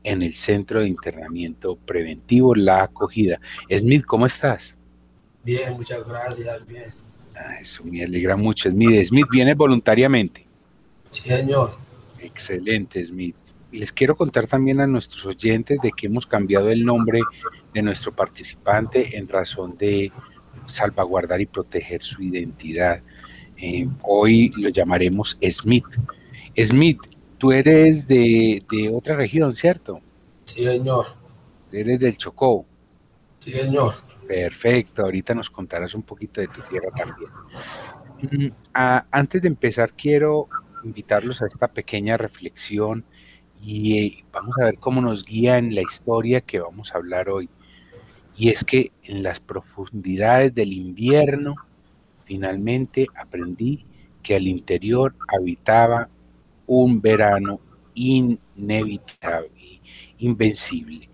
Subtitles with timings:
[0.04, 3.40] en el Centro de Internamiento Preventivo La Acogida.
[3.70, 4.76] Smith, ¿cómo estás?
[5.44, 6.94] Bien, muchas gracias, bien.
[7.34, 9.02] Ah, eso me alegra mucho, Smith.
[9.04, 10.46] Smith viene voluntariamente.
[11.10, 11.72] Sí, señor.
[12.20, 13.34] Excelente, Smith.
[13.72, 17.20] Les quiero contar también a nuestros oyentes de que hemos cambiado el nombre
[17.72, 20.12] de nuestro participante en razón de
[20.66, 23.02] salvaguardar y proteger su identidad.
[23.56, 25.86] Eh, hoy lo llamaremos Smith.
[26.56, 26.98] Smith,
[27.38, 28.62] tú eres de,
[28.94, 30.00] otra región, ¿cierto?
[30.44, 31.06] Sí, señor.
[31.72, 32.66] Eres del Chocó.
[33.38, 33.94] Sí, señor.
[34.32, 37.30] Perfecto, ahorita nos contarás un poquito de tu tierra también.
[38.22, 38.48] Mm,
[39.10, 40.48] antes de empezar, quiero
[40.84, 43.04] invitarlos a esta pequeña reflexión
[43.62, 47.28] y eh, vamos a ver cómo nos guía en la historia que vamos a hablar
[47.28, 47.50] hoy.
[48.34, 51.54] Y es que en las profundidades del invierno,
[52.24, 53.84] finalmente aprendí
[54.22, 56.08] que al interior habitaba
[56.66, 57.60] un verano
[57.94, 59.82] inevitable,
[60.16, 61.11] invencible.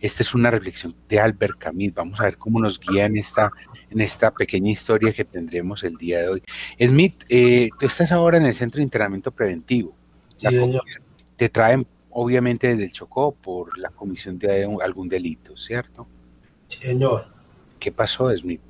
[0.00, 1.94] Esta es una reflexión de Albert Camus.
[1.94, 3.50] Vamos a ver cómo nos guía en esta,
[3.90, 6.42] en esta pequeña historia que tendremos el día de hoy.
[6.78, 9.94] Smith, eh, tú estás ahora en el Centro de Entrenamiento Preventivo.
[11.36, 16.06] Te traen, obviamente, desde el Chocó por la comisión de algún delito, ¿cierto?
[16.68, 17.26] Señor.
[17.78, 18.60] ¿Qué pasó, Smith?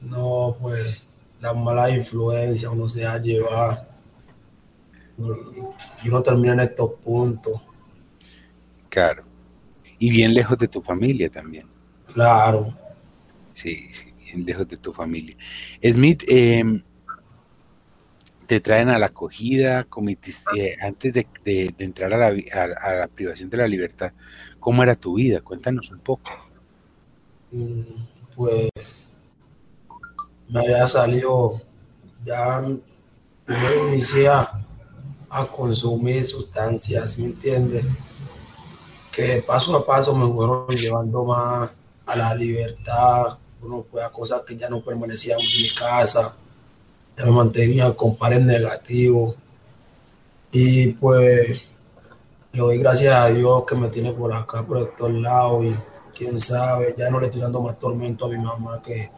[0.00, 1.04] No, pues
[1.40, 3.86] la mala influencia uno se ha llevado
[6.02, 7.60] y uno termina en estos puntos.
[8.88, 9.29] Claro.
[10.00, 11.66] Y bien lejos de tu familia también.
[12.12, 12.74] Claro.
[13.52, 15.36] Sí, sí, bien lejos de tu familia.
[15.82, 16.82] Smith, em,
[18.46, 19.86] te traen a la acogida,
[20.56, 24.12] eh, antes de, entrar a la, a la, privación de la libertad,
[24.58, 25.42] ¿cómo era tu vida?
[25.42, 26.32] Cuéntanos un poco.
[27.52, 27.82] Mm,
[28.34, 28.70] pues
[30.48, 31.60] me había salido,
[32.24, 32.64] ya
[33.44, 37.84] primero inicié a consumir sustancias, ¿me entiendes?
[39.12, 41.70] Que paso a paso me fueron llevando más
[42.06, 46.34] a la libertad, uno pues a cosas que ya no permanecían en mi casa,
[47.16, 49.36] ya me mantenía con pares negativos.
[50.52, 51.62] Y pues
[52.52, 55.76] le doy gracias a Dios que me tiene por acá, por estos lados, y
[56.16, 59.10] quién sabe, ya no le estoy dando más tormento a mi mamá, que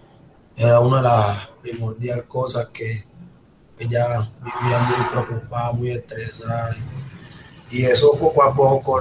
[0.56, 3.04] era una de las primordiales cosas que
[3.78, 6.76] ella vivía muy preocupada, muy estresada.
[7.70, 9.00] Y eso poco a poco,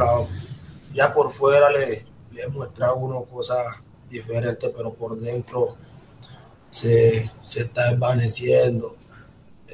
[0.94, 5.78] ya por fuera le, le muestra uno cosas diferentes, pero por dentro
[6.70, 8.96] se, está desvaneciendo.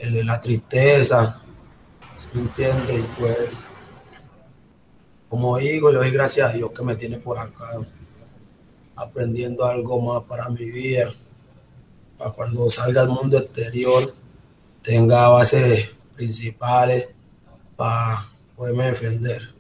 [0.04, 1.42] la tristeza,
[2.34, 3.00] ¿me entiende?
[3.00, 3.38] Y pues,
[5.30, 7.70] como digo, le doy gracias a Dios que me tiene por acá,
[8.96, 11.12] aprendiendo algo más para mi vida,
[12.18, 14.14] para cuando salga al mundo exterior
[14.82, 17.10] tenga bases principales
[17.76, 19.57] para poderme defender.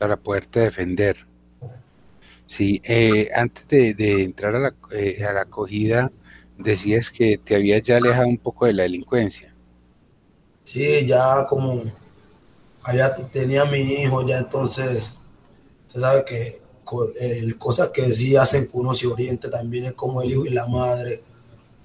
[0.00, 1.26] Para poderte defender.
[2.46, 6.10] Sí, eh, antes de, entrar a la, eh, a la, acogida,
[6.56, 9.54] decías que te habías ya alejado un poco de la delincuencia.
[10.64, 11.82] Sí, ya como
[12.82, 15.12] allá tenía mi hijo, ya entonces,
[15.86, 16.62] usted sabe que
[17.20, 20.50] el, cosas que sí hacen que uno se oriente también es como el hijo y
[20.50, 21.22] la madre.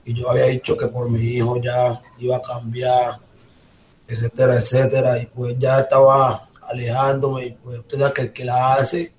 [0.06, 3.20] Y yo había dicho que por mi hijo ya iba a cambiar,
[4.08, 5.20] etcétera, etcétera.
[5.20, 7.48] Y pues ya estaba alejándome.
[7.48, 9.14] Y pues usted sabe que el que la hace,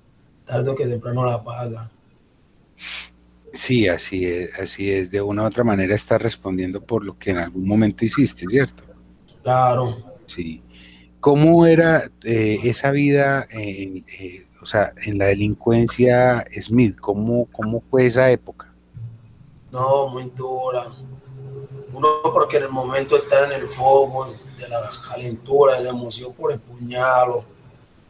[0.45, 1.89] tarde o que temprano la paga.
[3.53, 5.09] Sí, así es, así es.
[5.09, 8.83] De una u otra manera está respondiendo por lo que en algún momento hiciste, ¿cierto?
[9.41, 9.97] Claro.
[10.27, 10.61] Sí.
[11.19, 16.97] ¿Cómo era eh, esa vida, eh, o sea, en la delincuencia Smith?
[16.99, 18.71] ¿Cómo, ¿Cómo fue esa época?
[19.71, 20.83] No, muy dura.
[21.97, 24.27] Uno porque en el momento está en el fuego
[24.57, 27.43] de la calentura, de la emoción por el puñalo,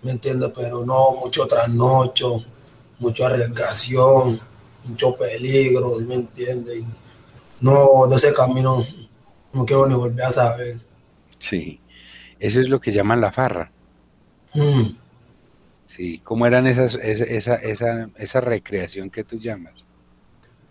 [0.02, 0.52] ¿me entiendes?
[0.56, 2.44] Pero no, mucho trasnocho,
[3.00, 4.40] mucha arriesgación
[4.88, 6.84] mucho peligro, ¿me entiendes?
[7.60, 8.86] No, de ese camino
[9.54, 10.80] no quiero ni volver a saber.
[11.40, 11.80] Sí,
[12.40, 13.72] eso es lo que llaman la farra.
[14.54, 14.96] Mm.
[15.88, 19.86] Sí, ¿cómo eran esas, esa, esa, esa, recreación que tú llamas?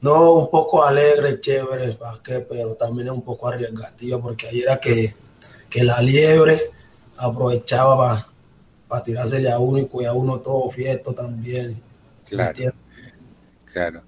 [0.00, 2.40] No, un poco alegre, chévere, ¿para qué?
[2.40, 5.14] Pero también es un poco arriesgativo, porque ahí era que,
[5.68, 6.60] que la liebre
[7.16, 8.26] aprovechaba para,
[8.88, 11.82] para tirársele a uno y a uno todo fiesto también.
[12.28, 12.58] Claro.
[13.72, 14.02] Claro.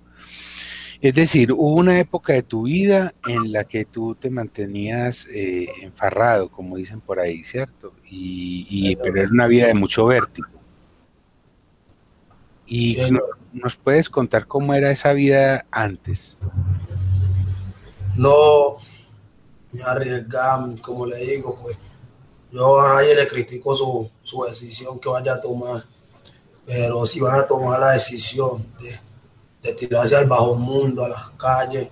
[1.00, 5.68] Es decir, hubo una época de tu vida en la que tú te mantenías eh,
[5.82, 7.92] enfarrado, como dicen por ahí, ¿cierto?
[8.10, 10.48] Y, pero era una vida de mucho vértigo.
[12.68, 12.98] ¿Y
[13.52, 16.36] nos puedes contar cómo era esa vida antes?
[18.16, 18.76] No,
[19.72, 21.78] me arriesgaba, como le digo, pues
[22.52, 25.82] yo a nadie le critico su, su decisión que vaya a tomar,
[26.66, 29.08] pero si van a tomar la decisión de
[29.62, 31.88] de tirarse al bajo mundo, a las calles,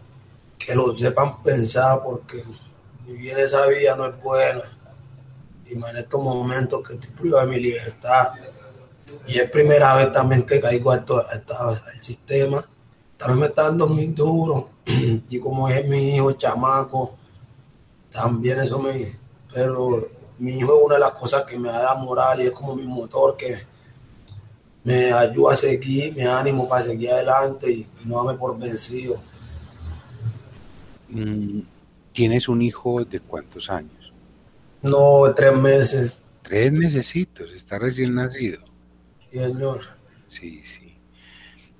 [0.59, 2.43] que lo sepan pensar porque
[3.07, 4.63] vivir esa vida no es buena.
[5.67, 8.29] Y más en estos momentos que estoy privado de mi libertad.
[9.27, 11.05] Y es primera vez también que caigo al
[12.01, 12.65] sistema.
[13.17, 14.71] También me está dando muy duro.
[15.31, 17.17] Y como es mi hijo chamaco,
[18.11, 19.19] también eso me...
[19.53, 20.09] Pero
[20.39, 22.87] mi hijo es una de las cosas que me da moral y es como mi
[22.87, 23.57] motor que
[24.85, 29.17] me ayuda a seguir, me ánimo para seguir adelante y, no dame por vencido.
[31.09, 31.61] Mm,
[32.13, 34.13] ¿Tienes un hijo de cuántos años?
[34.83, 36.13] No, tres meses.
[36.43, 38.61] Tres mesecitos, está recién nacido.
[39.31, 39.81] Sí, señor.
[40.27, 40.99] Sí, sí.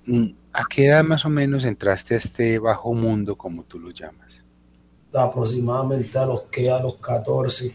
[0.07, 3.91] Mm, ¿A qué edad más o menos entraste a este bajo mundo, como tú lo
[3.91, 4.43] llamas?
[5.13, 7.75] Aproximadamente a los que a los 14.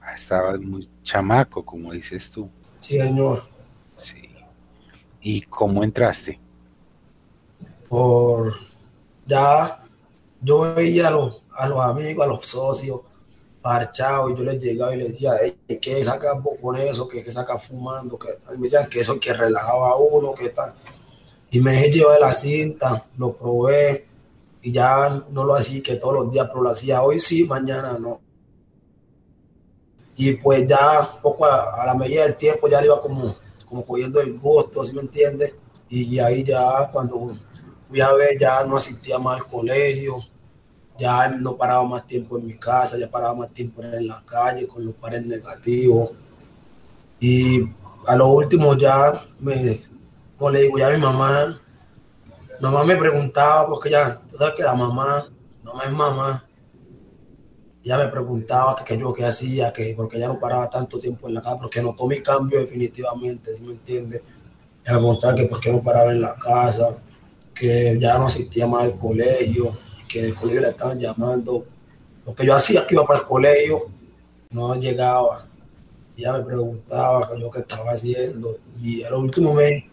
[0.00, 2.48] Ah, estabas muy chamaco, como dices tú.
[2.78, 3.44] Sí, señor.
[5.20, 6.40] ¿Y cómo entraste?
[7.88, 8.54] Por
[9.26, 9.84] ya,
[10.40, 13.02] yo veía a los, a los amigos, a los socios,
[13.62, 17.08] parchados, y yo les llegaba y les decía, hey, ¿qué saca con eso?
[17.08, 18.18] ¿Qué, saca fumando?
[18.18, 18.28] Que,
[18.58, 20.74] me decían que eso que relajaba uno, que tal.
[21.50, 24.06] Y me dejé llevar la cinta, lo probé,
[24.62, 27.98] y ya no lo hacía que todos los días, pero lo hacía hoy sí, mañana
[27.98, 28.20] no.
[30.16, 33.34] Y pues ya poco a, a la medida del tiempo ya le iba como
[33.72, 35.54] como cogiendo el gusto, ¿sí me entiendes?
[35.88, 37.34] Y ahí ya cuando
[37.88, 40.18] fui a ver ya no asistía más al colegio,
[40.98, 44.66] ya no paraba más tiempo en mi casa, ya paraba más tiempo en la calle
[44.66, 46.10] con los padres negativos.
[47.20, 47.62] Y
[48.06, 49.80] a lo último ya me,
[50.36, 51.60] como le digo, ya mi mamá,
[52.60, 55.26] mamá me preguntaba, porque ya, tú sabes que la mamá,
[55.64, 56.44] mamá es mamá,
[57.84, 61.34] ella me preguntaba que, yo qué hacía, que porque ya no paraba tanto tiempo en
[61.34, 64.22] la casa, porque notó mi cambio definitivamente, ¿sí me entiende?
[64.84, 67.02] Ella me preguntaba que por qué no paraba en la casa,
[67.52, 69.76] que ya no asistía más al colegio,
[70.12, 71.64] que del colegio le estaban llamando.
[72.26, 73.86] Lo que yo hacía que iba para el colegio,
[74.50, 75.46] no llegaba.
[76.16, 78.58] Ella me preguntaba que yo qué estaba haciendo.
[78.80, 79.84] Y al último mes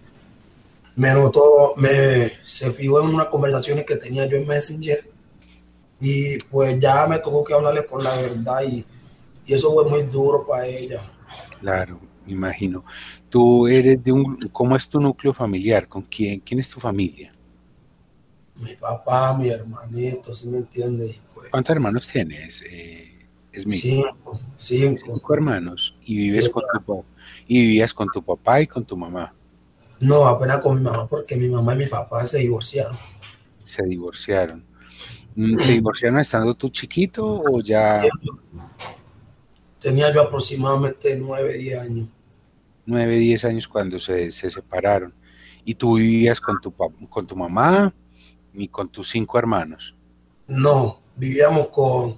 [0.95, 5.09] me notó, me, se fijó en unas conversaciones que tenía yo en Messenger
[5.99, 8.85] y pues ya me tuvo que hablarle por la verdad y,
[9.47, 11.01] eso fue muy duro para ella.
[11.59, 12.85] Claro, me imagino.
[13.31, 15.87] Tú eres de un, ¿cómo es tu núcleo familiar?
[15.87, 16.39] ¿Con quién?
[16.41, 17.31] ¿Quién es tu familia?
[18.59, 21.21] Mi papá, mi hermanito, ¿sí me entiendes?
[21.33, 22.61] Pues, ¿Cuántos hermanos tienes?
[22.69, 25.13] Eh, es cinco, cinco.
[25.13, 25.95] Cinco hermanos.
[26.01, 27.05] ¿Y vives con tu
[27.47, 29.33] y vivías con tu papá y con tu mamá?
[30.01, 32.97] No, apenas con mi mamá, porque mi mamá y mi papá se divorciaron.
[33.57, 34.65] Se divorciaron.
[35.35, 38.01] Mm, ¿Se divorciaron estando tú chiquito o ya?
[39.79, 42.09] Tenía yo aproximadamente nueve, diez años.
[42.85, 45.13] Nueve, diez años cuando se, separaron.
[45.63, 47.93] ¿Y tú vivías con tu, con tu mamá
[48.53, 49.95] y con tus cinco hermanos?
[50.47, 52.17] No, vivíamos con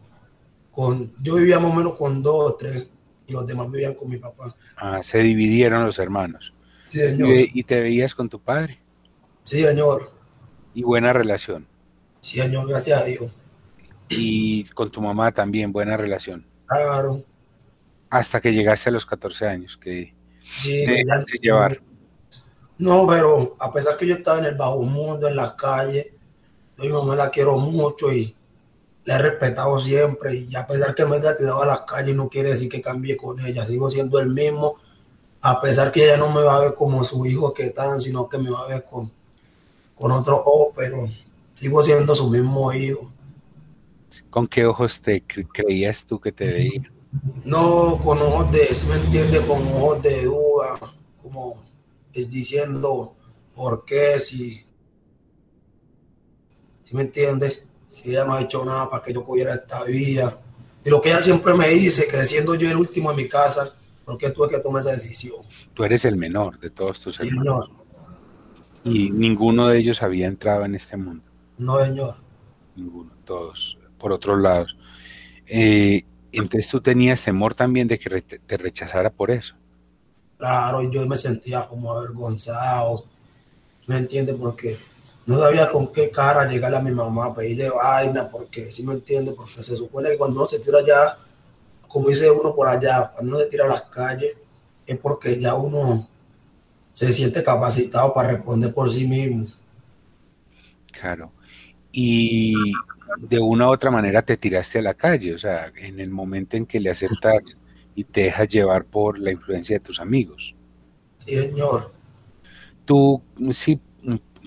[0.72, 2.88] con, yo vivía más o menos con dos o tres
[3.28, 4.56] y los demás vivían con mi papá.
[4.78, 6.54] Ah, se dividieron los hermanos.
[6.86, 7.30] Sí, señor.
[7.30, 8.80] ¿Y, y te veías con tu padre?
[9.44, 10.12] Sí, señor.
[10.74, 11.68] ¿Y buena relación?
[12.22, 13.32] Sí, señor, gracias a Dios.
[14.08, 16.46] ¿Y con tu mamá también buena relación?
[16.68, 17.22] Claro.
[18.10, 21.78] Hasta que llegaste a los 14 años, que Sí, te ya- llevar.
[22.78, 26.08] No, pero a pesar que yo estaba en el bajo mundo, en las calles,
[26.82, 28.36] mi mamá la quiero mucho y
[29.06, 30.36] la he respetado siempre.
[30.36, 33.18] Y a pesar que me haya tirado a las calles, no quiere decir que cambie
[33.18, 33.66] con ella.
[33.66, 34.76] Sigo siendo el mismo,
[35.42, 38.28] a pesar que ella no me va a ver como su hijo que tan, sino
[38.30, 39.12] que me va a ver con,
[39.98, 41.08] con otro ojo, pero
[41.56, 43.12] sigo siendo su mismo hijo.
[44.30, 46.92] ¿Con qué ojos te cre- creías tú que te veía?
[47.44, 50.80] No con ojos de, si me entiende, con ojos de duda,
[51.22, 51.56] como
[52.14, 53.16] diciendo
[53.56, 54.66] por qué, si,
[56.92, 60.38] si me entiende, si ella no ha hecho nada para que yo cogiera esta vía.
[60.86, 63.74] Y lo que ella siempre me dice, que siendo yo el último en mi casa,
[64.06, 65.46] ¿por qué tuve que tomar esa decisión?
[65.74, 67.70] Tú eres el menor de todos tus Sí, hermanos señor,
[68.84, 71.32] y ninguno de ellos había entrado en este mundo.
[71.58, 72.16] no, señor.
[72.76, 74.78] Ninguno, todos por otros lados.
[75.48, 79.56] Eh, entonces tú tenías temor también de que te rechazara por eso.
[80.38, 83.06] Claro, yo me sentía como avergonzado,
[83.88, 84.34] ¿me entiende?
[84.36, 84.78] Porque
[85.26, 88.94] no sabía con qué cara llegarle a mi mamá a pedirle vaina, porque, ¿sí me
[88.94, 89.34] entiende?
[89.34, 91.18] Porque se supone que cuando uno se tira allá,
[91.88, 94.36] como dice uno por allá, cuando uno se tira a las calles,
[94.86, 96.08] es porque ya uno
[96.94, 99.48] se siente capacitado para responder por sí mismo.
[100.92, 101.32] Claro.
[101.92, 102.56] Y
[103.20, 106.58] de una u otra manera te tiraste a la calle, o sea, en el momento
[106.58, 107.58] en que le aceptas
[107.96, 110.56] y te dejas llevar por la influencia de tus amigos.
[111.26, 111.92] Sí, señor.
[112.86, 113.80] Tú, si,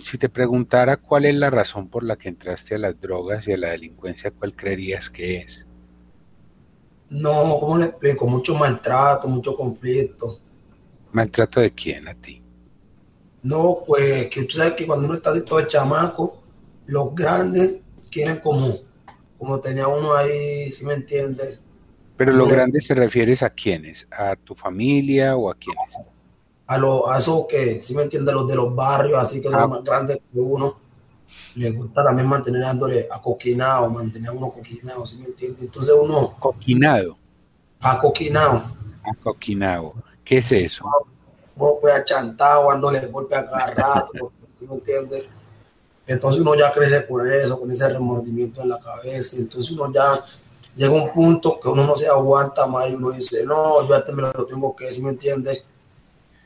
[0.00, 3.52] si te preguntara cuál es la razón por la que entraste a las drogas y
[3.52, 5.66] a la delincuencia, ¿cuál creerías que es?
[7.10, 8.26] No, ¿cómo le explico?
[8.26, 10.40] Mucho maltrato, mucho conflicto.
[11.12, 12.42] ¿Maltrato de quién a ti?
[13.42, 16.42] No, pues que tú sabes que cuando uno está así todo chamaco,
[16.86, 18.78] los grandes quieren como,
[19.38, 21.60] como tenía uno ahí, si me entiendes,
[22.16, 26.13] Pero los grandes te refieres a quiénes, a tu familia o a quiénes.
[26.66, 29.60] A, los a esos que, si me entiendes, los de los barrios, así que son
[29.62, 29.66] Ah.
[29.66, 30.78] más grandes que uno,
[31.56, 35.62] les gusta también mantener dándole acoquinado, mantener a uno coquinado, si me entiendes.
[35.62, 37.16] Entonces uno, Coquinado,
[37.82, 38.64] acoquinado,
[39.04, 39.94] acoquinado.
[40.24, 40.84] ¿Qué es eso?
[41.56, 45.24] uno pues achantado, dándole golpe a cada rato, ¿sí me entiendes?
[46.06, 49.36] Entonces uno ya crece por eso, con ese remordimiento en la cabeza.
[49.36, 50.04] Entonces uno ya
[50.76, 53.94] llega a un punto que uno no se aguanta más y uno dice, no, yo
[53.94, 55.64] a este me lo tengo que, ¿sí me entiendes?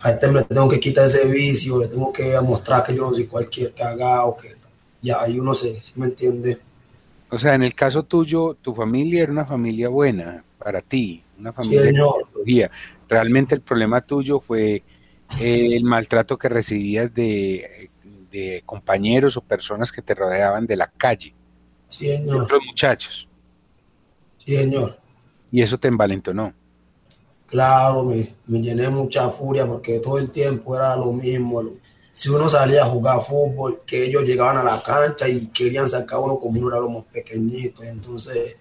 [0.03, 3.15] A este me tengo que quitar ese vicio, le tengo que mostrar que yo no
[3.15, 4.57] soy cualquier cagado, que
[5.01, 6.59] y ahí uno se, ¿sí me entiende?
[7.31, 11.53] O sea, en el caso tuyo, tu familia era una familia buena para ti, una
[11.59, 12.71] Sí, familia te acogía.
[13.07, 14.77] Realmente el problema tuyo fue
[15.37, 20.89] eh, el maltrato que recibías de, de compañeros o personas que te rodeaban de la
[20.89, 21.37] calle,
[21.89, 22.43] Sí, de señor.
[22.43, 23.29] otros muchachos,
[24.39, 24.99] Sí, señor.
[25.51, 26.55] y eso te envalentonó.
[27.49, 31.63] Claro, me, me llené de mucha furia porque todo el tiempo era lo mismo.
[32.13, 36.19] Si uno salía a jugar fútbol, que ellos llegaban a la cancha y querían sacar
[36.19, 37.83] a uno como uno era lo más pequeñito.
[37.83, 38.57] Entonces,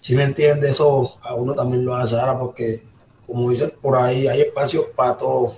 [0.00, 2.82] si me entiende, eso a uno también lo hace ahora porque,
[3.26, 5.56] como dicen por ahí, hay espacio para todo.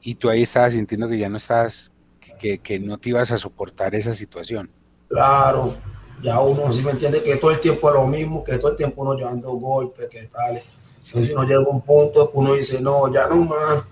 [0.00, 3.30] Y tú ahí estabas sintiendo que ya no estabas, que, que- que no te ibas
[3.30, 4.74] a soportar esa situación.
[5.08, 5.76] Claro,
[6.22, 8.76] ya uno, si me entiende, que todo el tiempo es lo mismo, que todo el
[8.76, 10.62] tiempo uno llevando golpes, que tal.
[11.06, 13.84] Entonces uno llega a un punto que uno dice, no, ya no más,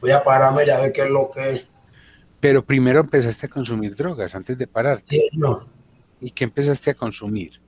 [0.00, 1.66] voy a pararme ya ver qué es lo que es.
[2.40, 5.16] Pero primero empezaste a consumir drogas antes de pararte.
[5.16, 5.60] Sí, no.
[6.20, 7.60] ¿Y qué empezaste a consumir?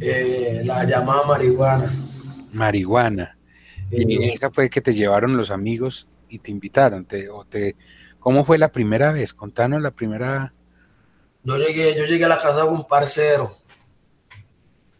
[0.00, 1.92] eh, la llamada marihuana.
[2.52, 3.36] Marihuana.
[3.90, 7.04] Y esa fue que te llevaron los amigos y te invitaron.
[7.04, 7.76] Te, o te,
[8.18, 9.32] ¿Cómo fue la primera vez?
[9.32, 10.54] Contanos la primera.
[11.44, 13.56] Yo, llegué, yo llegué a la casa con un parcero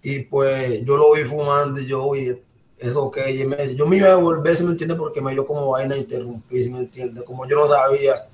[0.02, 2.42] y pues yo lo vi fumando y yo, oye,
[2.78, 3.18] eso ok.
[3.32, 5.94] Y me- yo me iba a devolver, si me entiende, porque me dio como vaina
[5.94, 7.22] a interrumpir, si me entiende.
[7.25, 8.28] Como yo no sabía,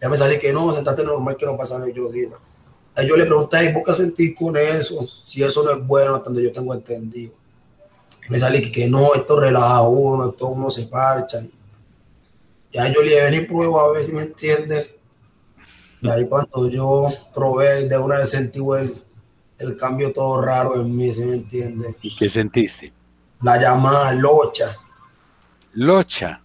[0.00, 1.90] ya me salí que no, sentate normal, que no pasa nada.
[1.90, 2.10] Yo.
[2.94, 5.06] Ahí yo le pregunté, "¿Y ¿por qué sentí con eso?
[5.24, 7.34] Si eso no es bueno, hasta donde yo tengo entendido.
[8.26, 11.40] Y me salí que, no, esto relaja uno, esto uno se parcha.
[11.42, 11.50] Y
[12.72, 14.95] ya yo le dije, ven y pruebo a ver si me entiende.
[16.06, 18.94] Y ahí cuando yo probé, de una vez sentí el,
[19.58, 21.96] el cambio todo raro en mí, si me entiende.
[22.00, 22.94] ¿Y qué sentiste?
[23.40, 24.76] La llamada locha,
[25.74, 26.42] Locha.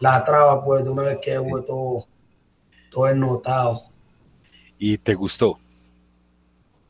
[0.00, 2.08] la traba, pues, de una vez que fue todo,
[2.90, 3.82] todo ennotado.
[4.78, 5.60] Y te gustó.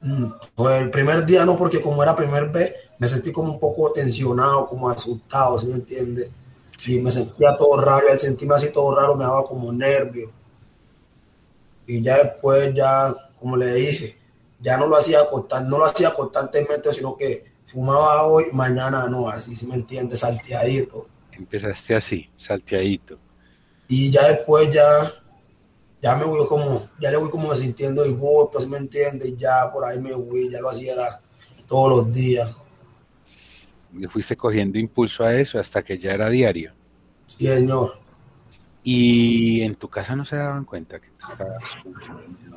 [0.01, 3.61] Mm, pues el primer día no, porque como era primer vez, me sentí como un
[3.61, 6.31] poco tensionado, como asustado, ¿sí me entiende?
[6.77, 10.33] Sí, me sentía todo raro, y al sentirme así todo raro me daba como nervio.
[11.87, 14.17] Y ya después, ya, como le dije,
[14.61, 15.21] ya no lo hacía
[15.65, 20.17] no lo hacía constantemente, sino que fumaba hoy, mañana no, así, ¿sí me entiende?
[20.17, 21.09] Salteadito.
[21.33, 23.19] Empezaste así, salteadito.
[23.89, 25.11] Y ya después ya
[26.03, 29.37] ya me voy como, ya le voy como sintiendo el voto, ¿me entiendes?
[29.37, 30.95] Ya por ahí me voy, ya lo hacía
[31.67, 32.55] todos los días.
[33.93, 36.73] Le fuiste cogiendo impulso a eso hasta que ya era diario.
[37.27, 37.99] Sí, señor.
[38.83, 41.63] Y en tu casa no se daban cuenta que tú estabas.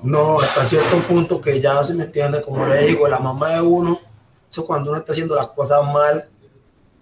[0.04, 3.62] No, hasta cierto punto que ya se me entiende, como le digo, la mamá de
[3.62, 4.00] uno,
[4.50, 6.30] eso cuando uno está haciendo las cosas mal,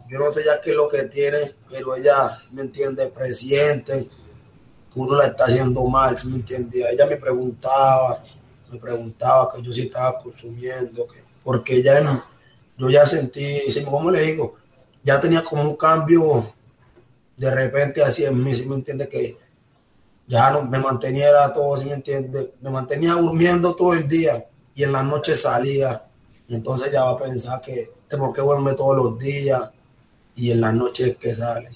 [0.09, 4.09] yo no sé ya qué es lo que tiene, pero ella, me entiende, presiente
[4.93, 6.85] que uno la está haciendo mal, ¿sí me entiende?
[6.91, 8.21] Ella me preguntaba,
[8.69, 12.23] me preguntaba que yo sí estaba consumiendo, que, porque ya
[12.77, 14.55] yo ya sentí, ¿cómo le digo?
[15.03, 16.53] Ya tenía como un cambio
[17.41, 19.09] de repente así en mí, ¿sí me entiende?
[19.09, 19.35] Que
[20.27, 22.53] ya no me mantenía todo, ¿sí me entiende?
[22.61, 24.45] Me mantenía durmiendo todo el día
[24.75, 26.03] y en la noche salía.
[26.47, 29.71] Y entonces ya va a pensar que, ¿por qué duerme todos los días?
[30.35, 31.69] Y en la noche que sale.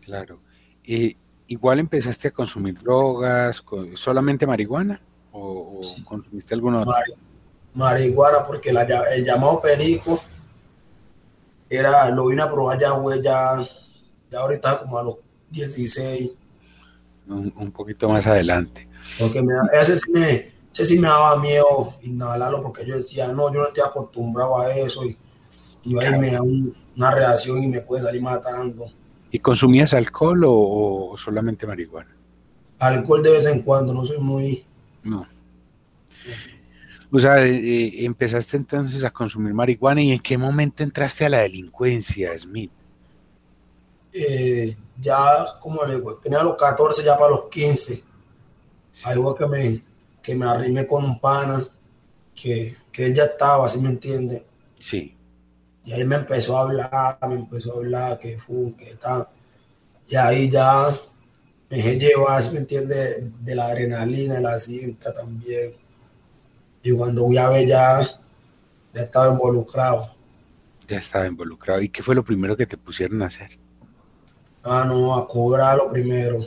[0.00, 0.38] Claro.
[0.82, 1.14] Y
[1.48, 3.62] igual empezaste a consumir drogas,
[3.96, 4.98] solamente marihuana
[5.30, 6.94] o, consumiste alguna otra?
[7.74, 10.22] marihuana, porque el llamado perico
[11.68, 13.58] era, lo vine a probar ya, güey, ya,
[14.34, 15.16] ya ahorita como a los
[15.50, 16.30] 16.
[17.28, 18.88] Un, poquito más adelante.
[19.18, 23.52] Porque me, ese, sí me, ese sí me daba miedo inhalarlo, porque yo decía, no,
[23.52, 25.16] yo no estoy acostumbrado a eso y,
[25.84, 28.90] y a irme a una reacción y me puede salir matando.
[29.30, 32.10] ¿Y consumías alcohol o, solamente marihuana?
[32.80, 34.64] Alcohol de vez en cuando, no soy muy...
[35.04, 35.26] No.
[37.10, 41.28] O sea, eh, eh, empezaste entonces a consumir marihuana y en qué momento entraste a
[41.28, 42.72] la delincuencia, Smith?
[44.16, 48.04] Eh, ya, como le digo, tenía los 14, ya para los 15.
[49.06, 49.82] Algo que me,
[50.22, 51.66] que me arrimé con un pana,
[52.32, 54.46] que, que él ya estaba, ¿sí me entiende?
[54.78, 55.16] Sí.
[55.84, 59.26] Y ahí me empezó a hablar, me empezó a hablar que fue, que tal.
[60.08, 60.94] Y ahí ya
[61.68, 65.74] me dejé llevar, ¿me entiende De la adrenalina, de la cinta también.
[66.82, 68.00] Y cuando voy a ver ya,
[68.92, 70.14] ya estaba involucrado.
[70.86, 71.82] Ya estaba involucrado.
[71.82, 73.58] ¿Y qué fue lo primero que te pusieron a hacer?
[74.64, 76.46] Ah, no, a cobrar lo primero.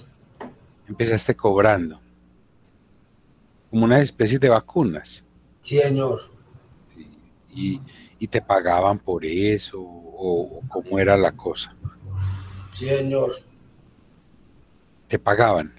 [0.87, 1.99] Empezaste cobrando.
[3.69, 5.23] Como una especie de vacunas.
[5.61, 6.21] Sí, señor.
[7.53, 7.79] Y,
[8.19, 11.75] y te pagaban por eso o, cómo era la cosa?
[12.71, 13.35] Sí, señor.
[15.07, 15.73] ¿Te pagaban?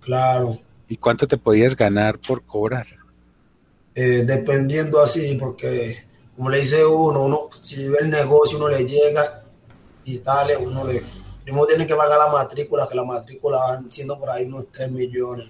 [0.00, 0.58] Claro.
[0.88, 2.86] ¿Y cuánto te podías ganar por cobrar?
[3.94, 6.04] Eh, dependiendo así, porque
[6.36, 9.44] como le dice uno, uno si ve el negocio, uno le llega
[10.04, 11.02] y tal, uno le...
[11.50, 14.88] Primero tiene que pagar la matrícula, que la matrícula van siendo por ahí unos 3
[14.92, 15.48] millones.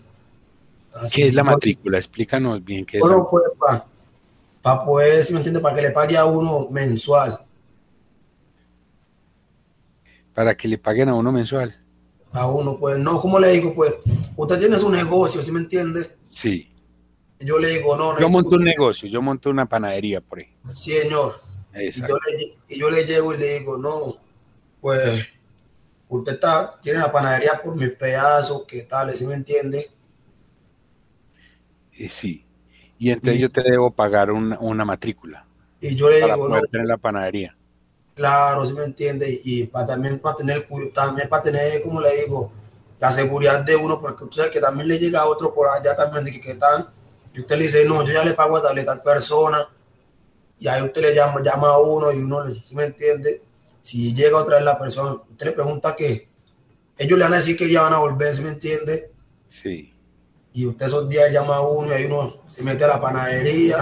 [1.13, 1.99] ¿Qué es la matrícula?
[1.99, 3.01] Explícanos bien qué es.
[3.03, 3.45] Bueno, pues,
[4.63, 7.45] para poder, si me entiende, para que le pague a uno mensual.
[10.33, 11.79] Para que le paguen a uno mensual.
[12.33, 13.93] A uno, pues no, como le digo, pues
[14.37, 16.17] usted tiene su negocio, ¿sí me entiende?
[16.23, 16.73] Sí.
[17.41, 18.21] Yo le digo, no, no.
[18.21, 20.49] Yo monto un negocio, yo monto una panadería por ahí.
[20.75, 21.43] Sí, señor.
[21.75, 24.17] Y yo, le, y yo, le, llego y le digo, no,
[24.81, 25.29] pues
[26.11, 29.15] usted está, tiene la panadería por mis pedazos, ¿qué tal?
[29.17, 29.89] ¿Sí me entiende?
[31.93, 32.47] Eh, sí
[33.01, 35.47] y entonces yo te debo pagar una, matrícula.
[35.81, 37.57] Y yo le para digo, poder tener la panadería.
[38.15, 42.53] Claro, si me entiende, y para también para tener, también para tener, como le digo,
[43.01, 45.97] la seguridad de uno, porque usted sabe que también le llega a otro por allá
[45.97, 46.89] también de que, están,
[47.33, 49.67] y usted le dice, no, yo ya le pago a tal, tal persona,
[50.59, 53.41] y ahí usted le llama, llama a uno y uno, si me entiende,
[53.91, 56.29] si llega otra vez la persona, usted le pregunta qué,
[56.97, 59.11] ellos le van a decir que ya van a volver, si me entiende.
[59.49, 59.93] Sí
[60.53, 63.77] y usted esos días llama a uno y ahí uno se mete a la panadería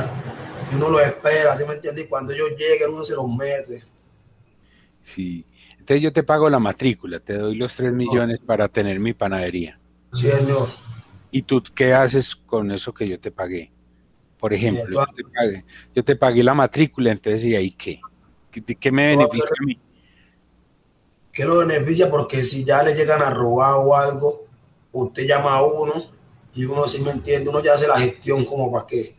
[0.71, 2.03] y uno lo espera, ¿sí me entiende?
[2.03, 3.83] Y cuando ellos lleguen uno se los mete.
[5.03, 9.15] Sí, entonces yo te pago la matrícula, te doy los 3 millones para tener mi
[9.15, 9.79] panadería.
[10.13, 10.69] Sí, señor.
[11.31, 13.73] ¿Y tú qué haces con eso que yo te pagué?
[14.39, 15.05] Por ejemplo,
[15.95, 18.01] yo, te pagué, la matrícula, entonces ¿y ahí qué?
[18.51, 19.79] ¿Qué, me beneficia a mí?
[21.39, 22.11] ¿Qué lo beneficia?
[22.11, 24.47] Porque si ya le llegan a robar o algo,
[24.91, 25.93] usted llama a uno
[26.53, 29.15] y uno, si me entiende, uno ya hace la gestión como para qué.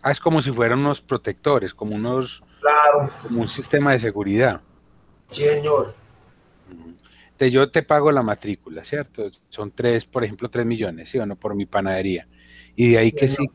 [0.00, 2.42] Ah, es como si fueran unos protectores, como unos...
[2.62, 3.12] Claro.
[3.22, 4.62] Como un sistema de seguridad.
[5.28, 5.94] Sí, señor.
[7.32, 9.30] Entonces yo te pago la matrícula, ¿cierto?
[9.50, 11.36] Son tres, por ejemplo, tres millones, ¿sí o no?
[11.36, 12.26] Por mi panadería.
[12.74, 13.46] Y de ahí que sí,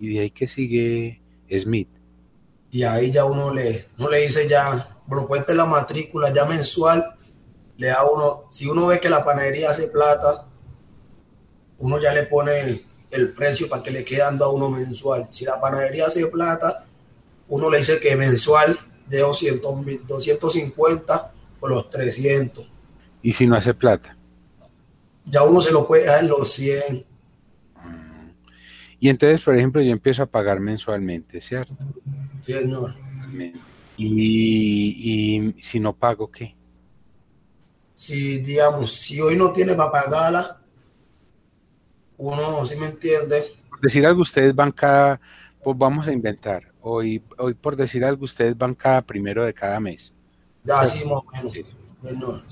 [0.00, 1.22] Y de ahí que sigue
[1.56, 1.88] Smith.
[2.72, 7.16] Y ahí ya uno le, no le dice ya, bueno, cuente la matrícula ya mensual,
[7.76, 10.46] le da uno, si uno ve que la panadería hace plata,
[11.78, 15.26] uno ya le pone el precio para que le quede dando a uno mensual.
[15.32, 16.84] Si la panadería hace plata,
[17.48, 22.70] uno le dice que mensual de 200, 250 por los 300.
[23.22, 24.16] ¿Y si no hace plata?
[25.24, 27.04] Ya uno se lo puede dar en los 100.
[29.00, 31.74] Y entonces, por ejemplo, yo empiezo a pagar mensualmente, ¿cierto?
[32.46, 32.94] Sí, señor.
[34.02, 36.56] Y, y si no pago, ¿qué?
[37.94, 40.58] Si, digamos, si hoy no tiene para pagarla,
[42.16, 43.42] uno, si me entiende.
[43.68, 45.20] Por decir algo, ustedes van cada,
[45.62, 49.78] pues vamos a inventar, hoy, hoy por decir algo, ustedes van cada primero de cada
[49.80, 50.14] mes.
[50.64, 51.26] Ya, sí, más o
[52.02, 52.42] menos.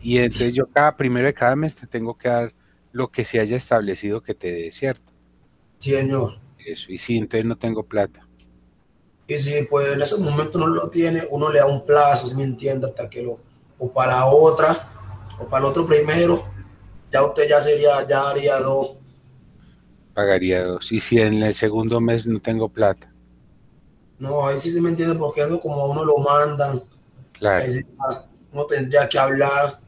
[0.00, 2.52] Y entonces yo cada primero de cada mes te tengo que dar
[2.90, 5.12] lo que se haya establecido que te dé, ¿cierto?
[5.78, 6.40] Sí, señor.
[6.58, 8.26] Eso, y si entonces no tengo plata.
[9.32, 12.34] Y si pues en ese momento no lo tiene, uno le da un plazo, si
[12.34, 13.40] me entiende, hasta que lo,
[13.78, 14.76] o para otra,
[15.40, 16.44] o para el otro primero,
[17.10, 18.96] ya usted ya sería, ya haría dos.
[20.12, 20.92] Pagaría dos.
[20.92, 23.10] Y si en el segundo mes no tengo plata.
[24.18, 26.82] No, ahí sí se me entiende porque eso como uno lo mandan.
[27.32, 27.64] Claro.
[28.52, 29.80] uno tendría que hablar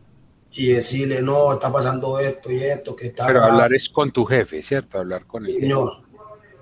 [0.52, 3.26] y decirle, no, está pasando esto y esto, que está...
[3.26, 4.98] Pero hablar es con tu jefe, ¿cierto?
[4.98, 6.02] Hablar con el Señor.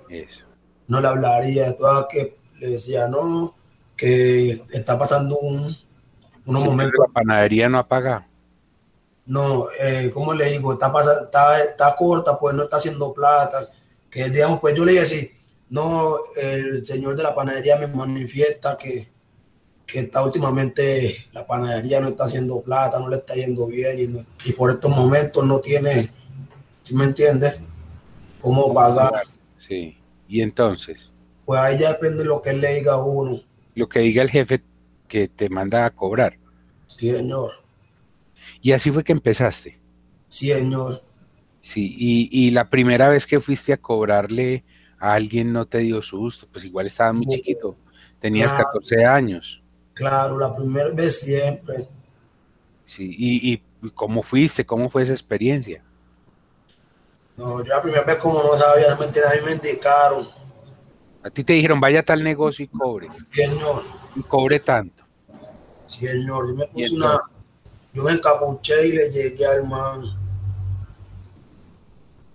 [0.09, 0.43] Eso.
[0.87, 3.55] No le hablaría, todo que le decía, no,
[3.97, 5.75] que está pasando un,
[6.45, 6.99] unos momentos...
[7.07, 8.23] La panadería no ha pagado.
[9.25, 10.73] No, eh, ¿cómo le digo?
[10.73, 10.91] Está,
[11.23, 13.69] está, está corta, pues no está haciendo plata.
[14.09, 15.31] Que digamos, pues yo le dije así,
[15.69, 19.09] no, el señor de la panadería me manifiesta que,
[19.85, 24.51] que está últimamente la panadería no está haciendo plata, no le está yendo bien y,
[24.53, 26.09] por estos momentos no tiene,
[26.83, 27.59] ¿sí me entiendes?
[28.41, 29.23] ¿Cómo pagar?
[29.57, 29.97] Sí,
[30.27, 31.12] y entonces.
[31.45, 33.41] Pues ahí ya depende de lo que él le diga a uno.
[33.75, 34.63] Lo que diga el jefe
[35.07, 36.37] que te manda a cobrar.
[36.87, 37.51] Sí, señor.
[38.61, 39.79] Y así fue que empezaste.
[40.29, 41.01] Sí, señor.
[41.61, 44.65] Sí, y, la primera vez que fuiste a cobrarle
[44.99, 47.77] a alguien no te dio susto, pues igual estabas muy chiquito,
[48.19, 49.61] tenías 14 años.
[49.93, 51.87] Claro, la primera vez siempre.
[52.85, 55.81] Sí, y, y cómo fuiste, cómo fue esa experiencia.
[57.37, 60.27] No, yo la primera vez como no sabía, me a mí me indicaron.
[61.23, 63.07] A ti te dijeron, vaya a tal negocio y cobre.
[63.31, 63.83] Señor.
[64.15, 65.03] Y cobre tanto.
[65.85, 66.49] Señor.
[66.49, 67.19] Yo me puse una,
[67.93, 70.03] yo me encapuché y le llegué al man.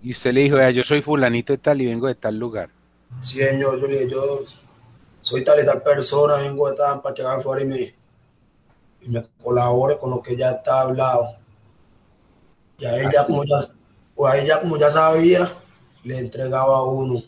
[0.01, 2.69] Y usted le dijo, yo soy fulanito de tal y vengo de tal lugar.
[3.21, 4.39] Señor, yo le dije, yo
[5.21, 7.95] soy tal y tal persona, vengo de tal para que haga fuera y me,
[9.01, 11.35] y me colabore con lo que ya está hablado.
[12.77, 13.57] Y a ella como ya,
[14.15, 15.51] pues a ella como ya sabía,
[16.03, 17.21] le entregaba a uno.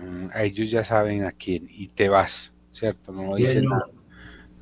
[0.00, 3.12] Mm, a ellos ya saben a quién y te vas, ¿cierto?
[3.12, 3.86] No dicen nada,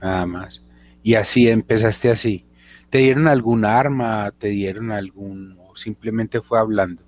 [0.00, 0.62] nada más.
[1.02, 2.44] Y así empezaste así.
[2.90, 4.32] ¿Te dieron algún arma?
[4.36, 5.56] ¿Te dieron algún...
[5.60, 7.02] o simplemente fue hablando?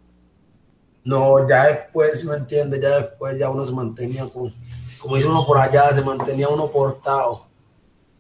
[1.03, 2.81] No, ya después, ¿me entiendes?
[2.81, 4.55] Ya después ya uno se mantenía con,
[4.99, 7.49] como dice uno por allá, se mantenía uno portado.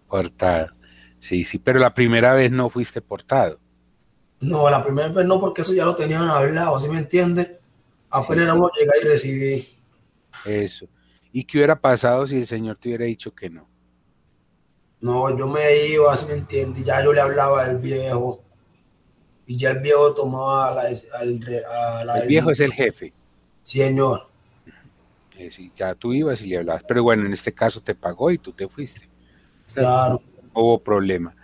[0.08, 0.68] Portado.
[1.18, 3.60] Sí, sí, pero la primera vez no fuiste portado.
[4.40, 7.58] No, la primera vez no, porque eso ya lo tenían hablado, ¿sí me entiendes?
[8.08, 9.79] Apenas sí, uno llega y recibí.
[10.44, 10.86] Eso.
[11.32, 13.68] ¿Y qué hubiera pasado si el Señor te hubiera dicho que no?
[15.00, 16.84] No, yo me iba, ¿sí me entiendes?
[16.84, 18.42] Ya yo le hablaba al viejo.
[19.46, 23.12] Y ya el viejo tomaba la, a la El viejo es el jefe.
[23.64, 24.28] Señor.
[25.50, 26.84] Sí, ya tú ibas y le hablabas.
[26.86, 29.08] Pero bueno, en este caso te pagó y tú te fuiste.
[29.74, 30.22] Claro.
[30.52, 31.34] hubo problema.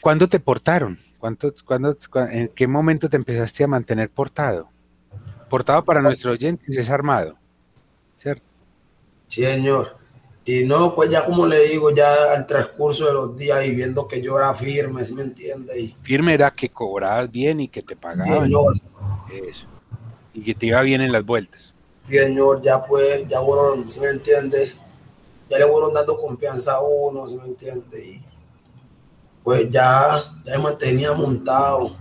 [0.00, 0.98] ¿Cuándo te portaron?
[1.18, 1.96] ¿Cuánto, cuándo,
[2.30, 4.70] ¿En qué momento te empezaste a mantener portado?
[5.50, 7.36] Portado para nuestros oyentes es armado,
[8.20, 8.46] ¿cierto?
[9.28, 9.96] Sí, señor.
[10.44, 14.08] Y no, pues ya como le digo, ya al transcurso de los días y viendo
[14.08, 15.78] que yo era firme, ¿sí me entiende?
[15.78, 15.94] Y...
[16.02, 18.44] Firme era que cobrabas bien y que te pagaban.
[18.44, 18.74] señor.
[19.30, 19.66] Eso.
[20.32, 21.74] Y que te iba bien en las vueltas.
[22.00, 24.72] Sí, señor, ya pues, ya fueron, ¿sí me entiende?
[25.50, 28.06] Ya le fueron dando confianza a uno, ¿sí me entiende?
[28.06, 28.22] Y
[29.44, 31.94] pues ya, ya me mantenía montado.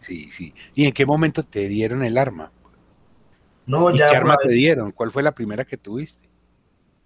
[0.00, 0.54] Sí, sí.
[0.74, 2.52] ¿Y en qué momento te dieron el arma?
[3.68, 4.08] No, ¿Y ya.
[4.10, 4.90] ¿Qué arma te dieron?
[4.92, 6.26] ¿Cuál fue la primera que tuviste?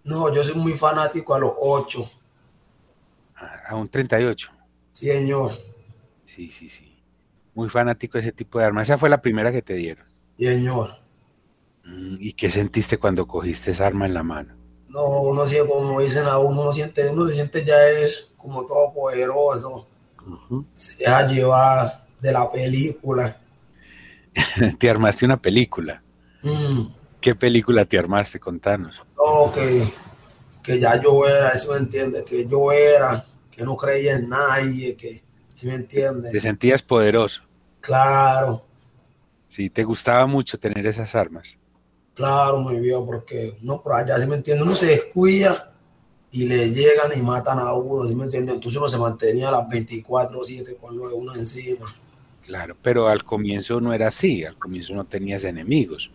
[0.04, 2.10] No, yo soy muy fanático a los 8.
[3.66, 4.50] A un 38.
[4.92, 5.52] Sí, señor.
[6.24, 7.02] Sí, sí, sí.
[7.54, 8.82] Muy fanático de ese tipo de arma.
[8.82, 10.06] Esa fue la primera que te dieron.
[10.38, 10.98] Sí, señor.
[11.84, 14.54] Mm, ¿Y qué sentiste cuando cogiste esa arma en la mano?
[14.88, 18.64] No, uno siente, como dicen a uno, uno siente, uno se siente ya es como
[18.66, 19.88] todo poderoso.
[20.24, 20.66] Uh -huh.
[20.72, 23.36] Se deja llevar de la película.
[24.78, 26.02] te armaste una película.
[26.42, 26.86] Mm.
[27.20, 28.40] ¿Qué película te armaste?
[28.40, 29.00] Contanos.
[29.16, 29.92] No, que,
[30.62, 34.96] que ya yo era, eso me entiende, que yo era, que no creía en nadie,
[34.96, 35.22] que,
[35.54, 36.30] ¿sí me entiende?
[36.30, 37.42] Te sentías poderoso.
[37.80, 38.62] Claro,
[39.48, 41.58] Sí, te gustaba mucho tener esas armas.
[42.14, 44.62] claro, muy bien, porque no por allá, ¿sí me entiende?
[44.62, 45.74] Uno se descuida
[46.30, 48.52] y le llegan y matan a uno, ¿sí me entiende?
[48.54, 51.94] Entonces uno se mantenía a las 24-7 con lo de uno encima.
[52.42, 54.44] Claro, pero al comienzo no era así.
[54.44, 56.10] Al comienzo no tenías enemigos.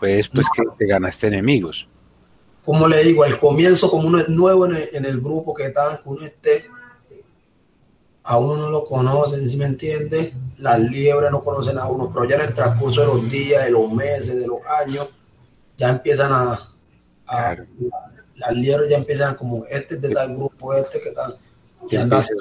[0.00, 1.86] Fue después que te ganaste enemigos.
[2.64, 5.66] Como le digo, al comienzo, como uno es nuevo en el, en el grupo que
[5.66, 6.64] está, que uno esté,
[8.24, 10.34] a uno no lo conocen, ¿sí me entiende?
[10.58, 13.70] Las liebres no conocen a uno, pero ya en el transcurso de los días, de
[13.70, 15.08] los meses, de los años,
[15.78, 17.66] ya empiezan a, a- Claro.
[18.36, 21.36] las liebres ya empiezan como este es de tal grupo, este que tal,
[21.90, 22.32] y anda así.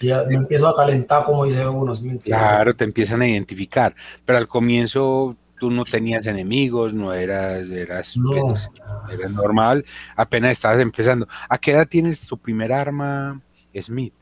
[0.00, 2.38] Ya me empiezo a calentar, como dice uno, ¿sí me entiende?
[2.38, 3.94] Claro, te empiezan a identificar.
[4.26, 8.48] Pero al comienzo tú no tenías enemigos, no eras, eras, No.
[8.48, 8.70] pues,
[9.12, 9.84] eras normal.
[10.16, 11.26] Apenas estabas empezando.
[11.48, 13.40] ¿A qué edad tienes tu primer arma,
[13.80, 14.14] Smith?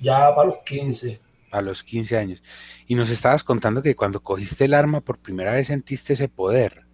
[0.00, 2.42] Ya para los 15, A los 15 años.
[2.86, 6.84] Y nos estabas contando que cuando cogiste el arma por primera vez sentiste ese poder.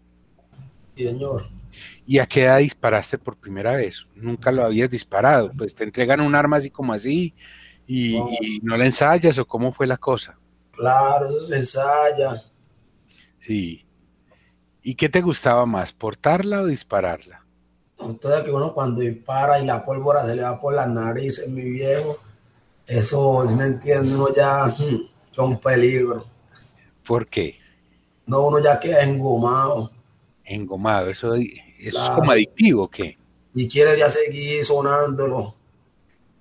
[0.96, 1.48] sí, señor.
[2.06, 4.06] ¿Y a qué edad disparaste por primera vez?
[4.14, 5.52] Nunca lo habías disparado.
[5.56, 7.34] Pues te entregan un arma así como así
[7.86, 8.28] y No.
[8.40, 10.36] y no la ensayas o cómo fue la cosa.
[10.72, 12.42] Claro, eso se ensaya.
[13.48, 13.87] Sí.
[14.82, 17.46] ¿Y qué te gustaba más, portarla o dispararla?
[17.98, 21.62] Entonces que uno cuando dispara y la pólvora se le va por las narices, mi
[21.62, 22.18] viejo,
[22.87, 24.14] eso, ¿sí ¿me entiende?
[24.14, 26.26] Uno ya hmm, son peligro.
[27.06, 27.58] ¿Por qué?
[28.26, 29.90] No, uno ya queda engomado
[30.44, 33.16] Engomado, eso, eso es como adictivo, ¿o ¿qué?
[33.54, 35.54] y quiere ya seguir sonándolo.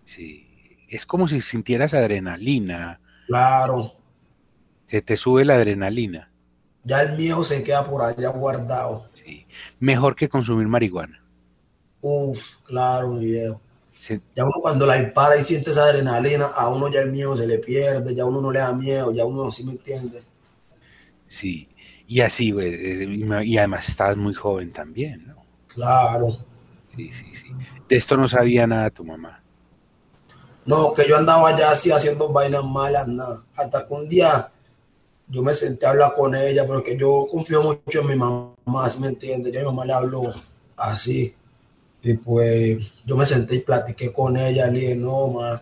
[0.05, 0.45] Sí.
[0.89, 3.93] Es como si sintieras adrenalina, Claro,
[4.87, 6.26] se te sube la adrenalina.
[6.87, 9.09] Ya el miedo se queda por allá guardado.
[9.13, 9.45] Sí.
[9.79, 11.21] Mejor que consumir marihuana.
[12.01, 13.59] Uf, claro, mi viejo.
[14.35, 17.45] Ya uno cuando la dispara y siente esa adrenalina, a uno ya el miedo se
[17.45, 20.21] le pierde, ya uno no le da miedo, ya uno sí me entiende.
[21.27, 21.69] sí.
[22.09, 25.35] Y así, güey, eh, y además estabas muy joven también, ¿no?
[25.67, 26.37] Claro.
[26.95, 27.47] Sí, sí, sí.
[27.89, 29.43] De esto no sabía nada tu mamá.
[30.65, 33.41] No, que yo andaba ya así haciendo vainas malas, nada.
[33.57, 34.47] Hasta que un día
[35.29, 38.99] yo me senté a hablar con ella, porque yo confío mucho en mi mamá, ¿sí
[38.99, 39.51] me entiende?
[39.51, 40.33] Yo a mi mamá le hablo
[40.77, 41.35] así.
[42.01, 45.61] Y pues yo me senté y platiqué con ella, le dije, no, ma,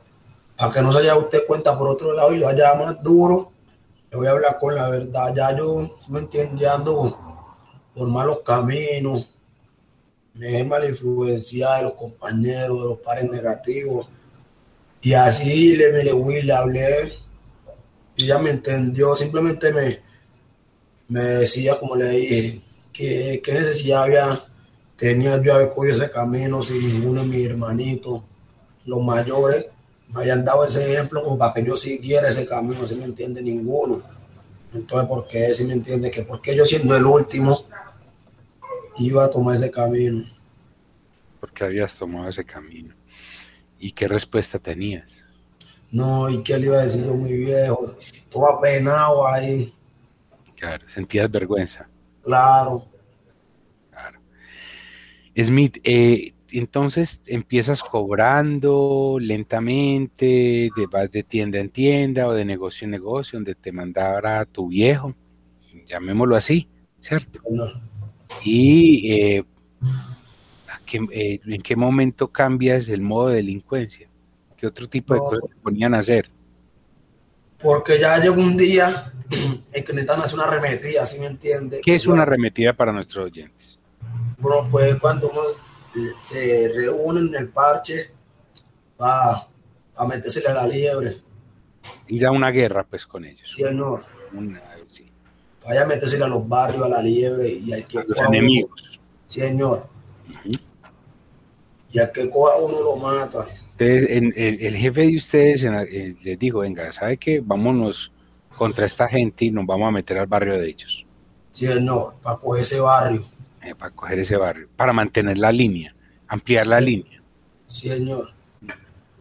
[0.58, 2.48] para que no se haya usted cuenta por otro lado y lo
[2.78, 3.52] más duro,
[4.12, 5.34] le voy a hablar con la verdad.
[5.36, 6.62] Ya yo, ¿sí me entiende?
[6.62, 7.18] Ya ando
[7.96, 9.30] por malos caminos,
[10.34, 14.08] me dejé mal influenciar de los compañeros, de los pares negativos.
[15.02, 17.14] Y así le, me le, le hablé
[18.18, 20.00] ella me entendió, simplemente me,
[21.08, 22.62] me decía, como le dije,
[22.94, 24.28] que, que necesidad había,
[24.96, 28.24] tenía yo haber cogido ese camino si ninguno de mis hermanitos,
[28.86, 29.68] los mayores,
[30.10, 33.42] me hayan dado ese ejemplo como para que yo siguiera ese camino, si me entiende
[33.42, 34.02] ninguno.
[34.74, 35.54] Entonces, ¿por qué?
[35.54, 37.66] Si me entiende que porque yo siendo el último
[38.98, 40.26] iba a tomar ese camino.
[41.40, 42.94] Porque habías tomado ese camino.
[43.80, 45.25] ¿Y qué respuesta tenías?
[45.96, 47.96] No, ¿y qué le iba a decir yo muy viejo?
[48.30, 49.72] Todo apenado ahí,
[50.58, 51.88] Claro, sentías vergüenza.
[52.22, 52.84] claro.
[53.92, 54.20] Claro.
[55.42, 62.86] Smith, eh, entonces empiezas cobrando lentamente, de, vas de tienda en tienda o de negocio
[62.86, 65.14] en negocio, donde te mandara tu viejo,
[65.88, 66.68] llamémoslo así,
[67.00, 67.40] ¿cierto?
[67.50, 67.68] No.
[68.44, 69.46] Y eh,
[70.68, 74.10] ¿a qué- eh, en qué momento cambias el modo de delincuencia?
[74.66, 76.28] ¿Qué otro tipo de cosas te ponían a hacer?
[77.60, 81.82] Porque ya llegó un día en que necesitan hacer una arremetida, ¿sí me entiende?
[81.84, 83.78] ¿Qué es una arremetida para nuestros oyentes?
[84.40, 85.42] Bueno, pues cuando uno
[86.20, 88.10] se reúne en el parche
[89.00, 89.48] va
[89.96, 91.12] a meterse a la liebre,
[92.08, 93.48] Ir a una guerra, pues, con ellos.
[93.56, 94.04] ¿sí, señor?
[94.34, 95.06] Una- sí,
[95.64, 99.00] Vaya a meterse a los barrios, a la liebre y al que a los enemigos.
[99.28, 99.88] sí, señor.
[100.28, 100.52] Ujú.
[101.92, 103.46] Y al que coja uno lo mata.
[103.78, 107.42] Entonces, en- el, el jefe de ustedes en eh, les dijo, venga, ¿sabe qué?
[107.44, 108.12] Vámonos
[108.58, 111.06] contra esta gente y nos vamos a meter al barrio de ellos,
[111.52, 113.26] Sí, señor, para coger ese barrio.
[113.62, 115.94] eh, para coger ese barrio, para mantener la línea,
[116.28, 117.22] ampliar la línea.
[117.68, 118.30] Sí, señor.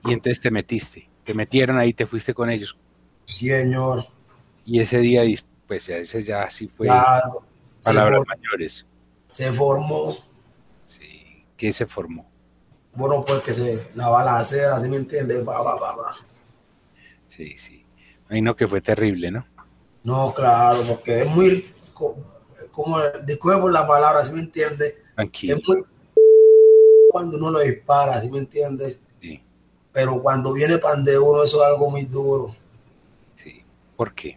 [0.06, 2.76] Y entonces te metiste, te metieron ahí, te fuiste con ellos.
[3.24, 4.06] Sí, señor.
[4.66, 5.22] Y ese día,
[5.66, 7.44] pues ese ya sí fue Claro.
[7.80, 8.86] Se, palabras for- mayores.
[9.26, 10.16] se formó,
[10.86, 12.26] Sí, que se formó.
[12.94, 15.42] Bueno, pues que se la balacera, ¿sí me entiende?
[15.42, 16.16] Va, va, va, va.
[17.28, 17.84] Sí, sí.
[18.26, 19.46] Imagino que fue terrible, ¿no?
[20.02, 21.72] No, claro, porque es muy,
[22.70, 25.02] como, disculpe por la palabra, ¿sí me entiende?
[25.14, 25.56] Tranquilo.
[25.56, 25.84] Es muy
[27.14, 28.98] cuando uno lo dispara, ¿sí me entiendes?
[29.20, 29.40] Sí.
[29.92, 32.54] Pero cuando viene pan de uno, eso es algo muy duro.
[33.36, 33.64] Sí.
[33.96, 34.36] ¿Por qué?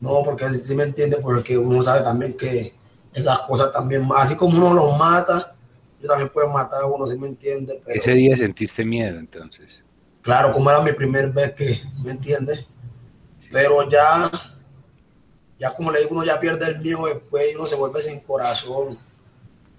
[0.00, 2.74] No, porque ¿sí me entiende, porque uno sabe también que
[3.12, 5.51] esas cosas también, así como uno los mata,
[6.02, 7.80] yo también puedo matar a uno, ¿sí me entiende?
[7.86, 9.84] Ese día sentiste miedo, entonces.
[10.20, 12.66] Claro, como era mi primer vez que, ¿me entiendes?
[13.50, 14.30] Pero ya
[15.62, 18.18] ya como le digo, uno ya pierde el miedo después y uno se vuelve sin
[18.18, 18.98] corazón.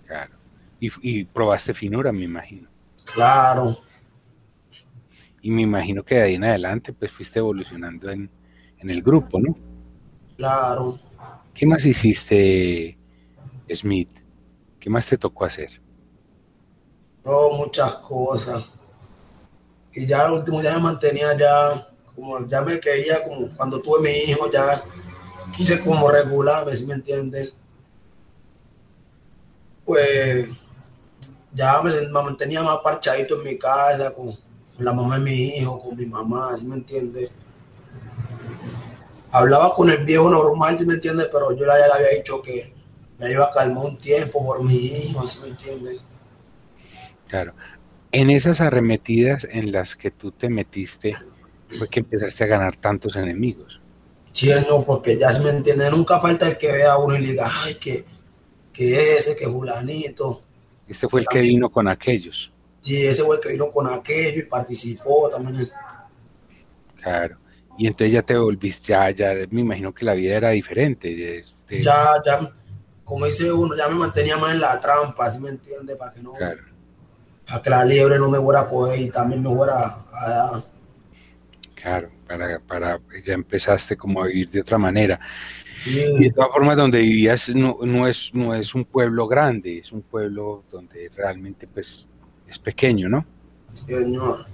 [0.08, 0.32] Claro.
[0.80, 2.70] Y, probaste finura, me imagino.
[3.14, 3.78] Claro.
[5.42, 8.30] Y me imagino que de ahí en adelante pues fuiste evolucionando en,
[8.80, 9.58] el grupo, ¿no?
[10.38, 10.98] Claro.
[11.54, 12.98] ¿Qué más hiciste,
[13.70, 14.20] Smith?
[14.80, 15.82] ¿Qué más te tocó hacer?
[17.24, 18.64] No, muchas cosas.
[19.94, 24.02] Y ya al último ya me mantenía ya, como ya me quería, como cuando tuve
[24.02, 24.84] mi hijo, ya
[25.56, 27.54] quise como regularme, si me entiendes.
[29.86, 30.50] Pues
[31.54, 34.38] ya me, mantenía más parchadito en mi casa, con,
[34.80, 37.30] la mamá de mi hijo, con mi mamá, si me entiendes.
[39.32, 42.74] Hablaba con el viejo normal, si me entiendes, pero yo ya le había dicho que
[43.20, 46.02] me iba a calmar un tiempo por mi hijo, si me entiendes.
[47.34, 47.56] Claro.
[48.12, 51.18] En esas arremetidas en las que tú te metiste,
[51.80, 53.82] fue que empezaste a ganar tantos enemigos.
[54.32, 57.22] Sí, no, porque ya se me entiende, nunca falta el que vea a uno y
[57.22, 58.06] le diga, ay, que,
[58.72, 60.44] que ese, que Julanito.
[60.88, 62.52] Este fue el que vino con aquellos.
[62.82, 65.72] Sí, ese fue el que vino con aquellos y participó también.
[67.02, 67.40] Claro.
[67.80, 71.40] Y entonces ya te volviste, ya, ya me imagino que la vida era diferente.
[71.40, 72.48] Este ya, ya,
[73.04, 75.96] como dice uno, ya me mantenía más en la trampa, ¿sí me entiende?
[75.96, 76.73] Para que no, claro.
[77.54, 79.76] Para que la liebre no me fuera a coger y también me fuera
[80.12, 80.64] a,
[81.76, 85.20] Claro, para, para, ya empezaste como a vivir de otra manera.
[85.86, 89.92] Y de todas formas, donde vivías no, no, es, no es un pueblo grande, es
[89.92, 92.08] un pueblo donde realmente pues
[92.48, 93.24] es pequeño, ¿no?
[93.86, 94.48] Señor.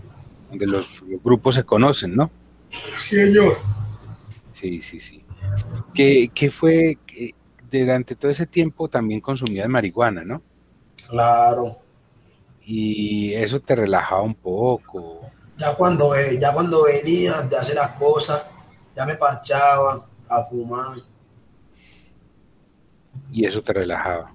[0.50, 2.30] Donde los, grupos se conocen, ¿no?
[3.10, 3.60] Señor.
[4.52, 5.24] Sí, sí, sí.
[5.94, 7.34] ¿Qué, qué fue, que
[7.72, 10.42] durante todo ese tiempo también consumías marihuana, ¿no?
[11.08, 11.78] Claro.
[12.72, 15.30] Y eso te relajaba un poco
[15.60, 18.46] ya cuando, ya cuando venía de hacer las cosas,
[18.96, 20.98] ya me parchaba a fumar.
[23.32, 24.34] Y eso te relajaba.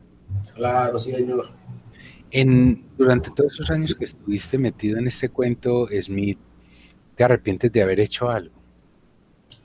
[0.55, 1.51] Claro, sí, señor.
[2.31, 6.39] En, durante todos esos años que estuviste metido en este cuento, Smith,
[7.17, 8.55] ¿te arrepientes de haber hecho algo?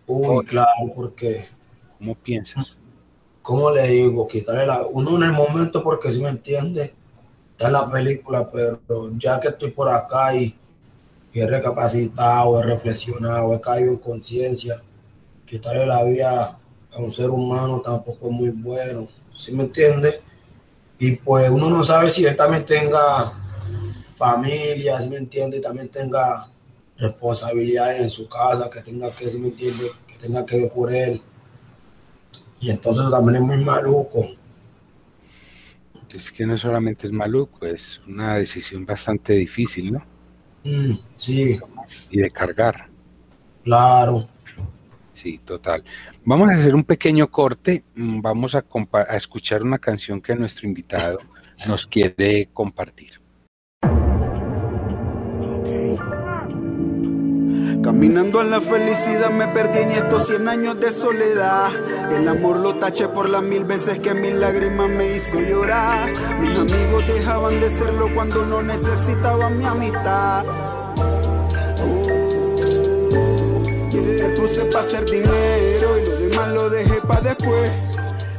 [0.08, 1.46] Uy, claro, porque...
[1.98, 2.80] ¿Cómo piensas?
[3.42, 4.28] ¿Cómo le digo?
[4.28, 4.86] Quitarle la...
[4.86, 6.94] Uno en el momento, porque si me entiende,
[7.60, 8.80] está en la película, pero
[9.18, 10.56] ya que estoy por acá y
[11.34, 14.82] he recapacitado, he reflexionado, he caído en conciencia.
[15.46, 16.58] Quitarle la vida
[16.90, 20.22] a un ser humano tampoco es muy bueno, ¿sí me entiende?
[21.00, 23.34] Y pues uno no sabe si él también tenga
[24.16, 25.58] familia, ¿sí me entiende?
[25.58, 26.50] Y también tenga
[26.98, 29.92] responsabilidades en su casa, que tenga que, ¿sí me entiende?
[30.08, 31.22] Que tenga que ver por él.
[32.62, 34.26] Y entonces también es muy maluco.
[36.14, 40.00] Es que no solamente es maluco, es una decisión bastante difícil, ¿no?
[40.64, 41.60] Mm, sí.
[42.10, 42.88] Y de cargar.
[43.64, 44.28] Claro.
[45.14, 45.84] Sí, total.
[46.24, 47.84] Vamos a hacer un pequeño corte.
[47.96, 51.20] Mm, vamos a, a escuchar una canción que nuestro invitado
[51.68, 53.19] nos quiere compartir.
[57.90, 61.72] Caminando en la felicidad me perdí en estos 100 años de soledad.
[62.12, 66.14] El amor lo taché por las mil veces que mis lágrimas me hizo llorar.
[66.40, 70.46] Mis amigos dejaban de serlo cuando no necesitaban mi amistad.
[73.96, 77.72] Me puse para hacer dinero y lo demás lo dejé para después.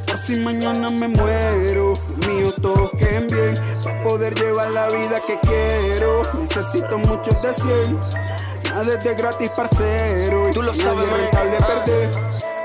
[0.07, 1.95] Por mañana me muero,
[2.29, 3.55] mío todos queden bien.
[3.83, 8.40] Para poder llevar la vida que quiero, necesito muchos de 100
[8.85, 10.49] desde gratis, parcero.
[10.49, 12.11] Y Tú lo sabes, rentable perder.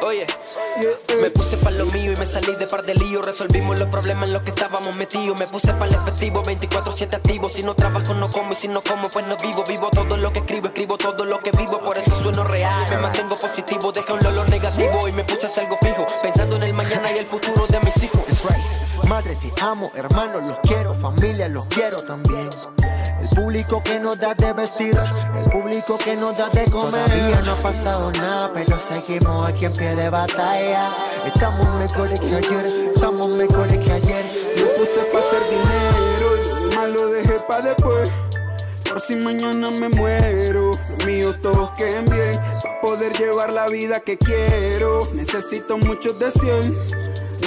[0.05, 0.25] Oye.
[1.21, 3.21] Me puse para lo mío y me salí de par de lío.
[3.21, 5.39] Resolvimos los problemas en los que estábamos metidos.
[5.39, 7.47] Me puse para el efectivo, 24-7 activo.
[7.47, 8.51] Si no trabajo, no como.
[8.51, 9.63] Y si no como, pues no vivo.
[9.65, 11.79] Vivo todo lo que escribo, escribo todo lo que vivo.
[11.79, 12.85] Por eso sueno real.
[12.89, 15.07] Me mantengo positivo, deja un lo negativo.
[15.07, 16.05] Y me puse a hacer algo fijo.
[16.21, 18.21] Pensando en el mañana y el futuro de mis hijos.
[19.07, 20.93] Madre, te amo, hermano, los quiero.
[20.93, 22.49] Familia, los quiero también.
[23.35, 27.03] El público que nos da de vestir, el público que nos da de comer.
[27.05, 30.93] Todavía no ha pasado nada, pero seguimos aquí en pie de batalla.
[31.25, 32.65] Estamos mejores que ayer,
[32.95, 34.25] estamos mejores que ayer.
[34.55, 38.09] Yo puse para hacer dinero y demás lo dejé para después.
[38.87, 42.39] Por si mañana me muero, los míos todos queden bien.
[42.63, 45.09] Pa' poder llevar la vida que quiero.
[45.13, 46.77] Necesito muchos de 100.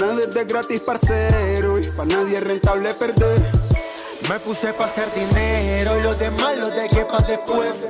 [0.02, 1.78] Nada es de gratis, parcero.
[1.78, 3.57] Y para nadie es rentable perder.
[4.28, 7.86] Me puse para hacer dinero y lo demás lo dejé para después.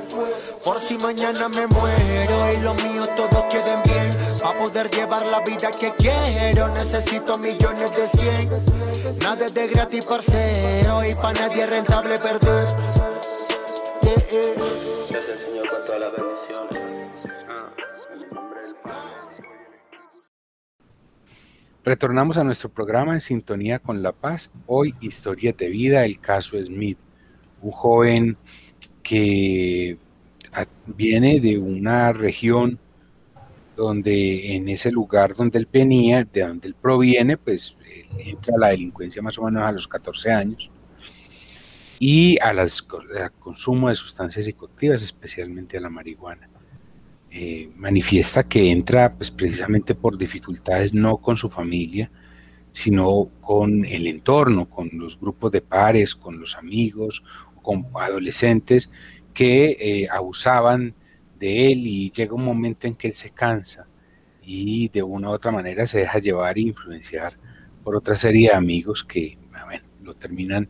[0.63, 4.09] Por si mañana me muero y los míos todos queden bien.
[4.41, 8.49] Para poder llevar la vida que quiero necesito millones de cien.
[9.21, 12.67] Nada de gratis, parcero, y para nadie es rentable perder.
[21.89, 24.51] Retornamos a nuestro programa en sintonía con la paz.
[24.67, 26.99] Hoy, historia de vida, el caso Smith,
[27.63, 28.37] un joven
[29.01, 29.97] que
[30.85, 32.77] viene de una región
[33.75, 37.75] donde en ese lugar donde él venía, de donde él proviene, pues
[38.19, 40.69] entra a la delincuencia más o menos a los 14 años
[41.97, 42.59] y al
[43.39, 46.47] consumo de sustancias psicoactivas, especialmente a la marihuana.
[47.31, 52.11] Eh, manifiesta que entra pues, precisamente por dificultades no con su familia,
[52.71, 57.23] sino con el entorno, con los grupos de pares, con los amigos,
[57.61, 58.89] con adolescentes
[59.31, 60.95] que eh, abusaban
[61.39, 63.87] de él y llega un momento en que él se cansa
[64.41, 67.33] y de una u otra manera se deja llevar e influenciar
[67.83, 69.37] por otra serie de amigos que
[70.01, 70.67] lo terminan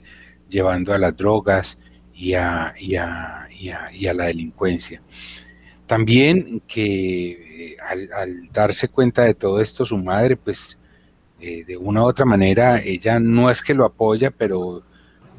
[0.49, 1.79] llevando a las drogas
[2.13, 5.01] y a, y a la delincuencia.
[5.89, 10.77] También que eh, al, darse cuenta de todo esto, su madre, pues
[11.39, 14.83] eh, de una u otra manera, ella no es que lo apoya, pero,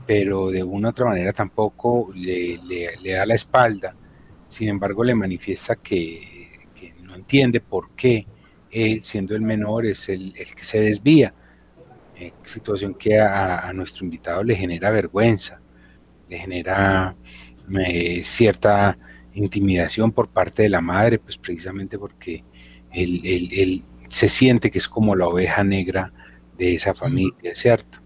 [0.09, 2.59] pero de una u otra manera tampoco le,
[3.13, 3.95] da la espalda.
[4.49, 6.51] Sin embargo, le manifiesta que,
[7.05, 8.27] no entiende por qué
[8.73, 11.33] él, siendo el menor, es el, que se desvía.
[12.17, 15.61] Eh, situación que a, nuestro invitado le genera vergüenza,
[16.29, 17.15] le genera
[18.25, 18.99] cierta
[19.35, 22.45] intimidación por parte de la madre, pues precisamente porque
[22.93, 26.13] él, se siente que es como la oveja negra
[26.59, 27.99] de esa familia, ¿cierto?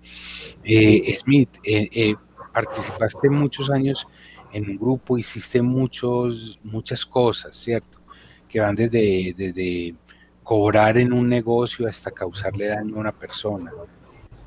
[0.63, 2.15] Eh, Smith, eh, eh,
[2.53, 4.07] participaste muchos años
[4.53, 8.01] en un grupo, hiciste muchos, muchas cosas, ¿cierto?
[8.49, 9.95] Que van desde,
[10.43, 13.73] cobrar en un negocio hasta causarle daño a una persona.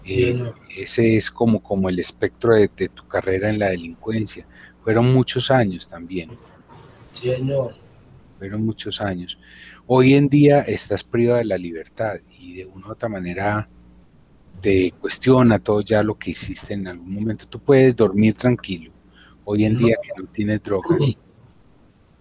[0.05, 4.45] Ese es como, como el espectro de, de, tu carrera en la delincuencia.
[4.83, 6.29] Fueron muchos años también.
[7.21, 7.73] Señor.
[8.37, 9.37] Fueron muchos años.
[9.87, 13.67] Hoy en día estás privado de la libertad y de una u otra manera
[14.61, 17.47] te cuestiona todo ya lo que hiciste en algún momento.
[17.47, 18.91] Tú puedes dormir tranquilo.
[19.45, 20.99] Hoy en día que no tienes drogas.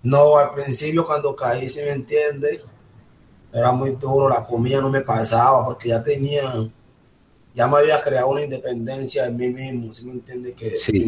[0.03, 2.61] No, al principio cuando caí, si me entiende,
[3.53, 6.43] era muy duro, la comida no me pasaba porque ya tenía,
[7.55, 10.53] ya me había creado una independencia en mí mismo, si me entiende?
[10.53, 11.05] Que sí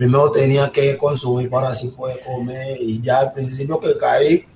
[0.00, 4.46] primero tenía que consumir para así poder comer y ya al principio que caí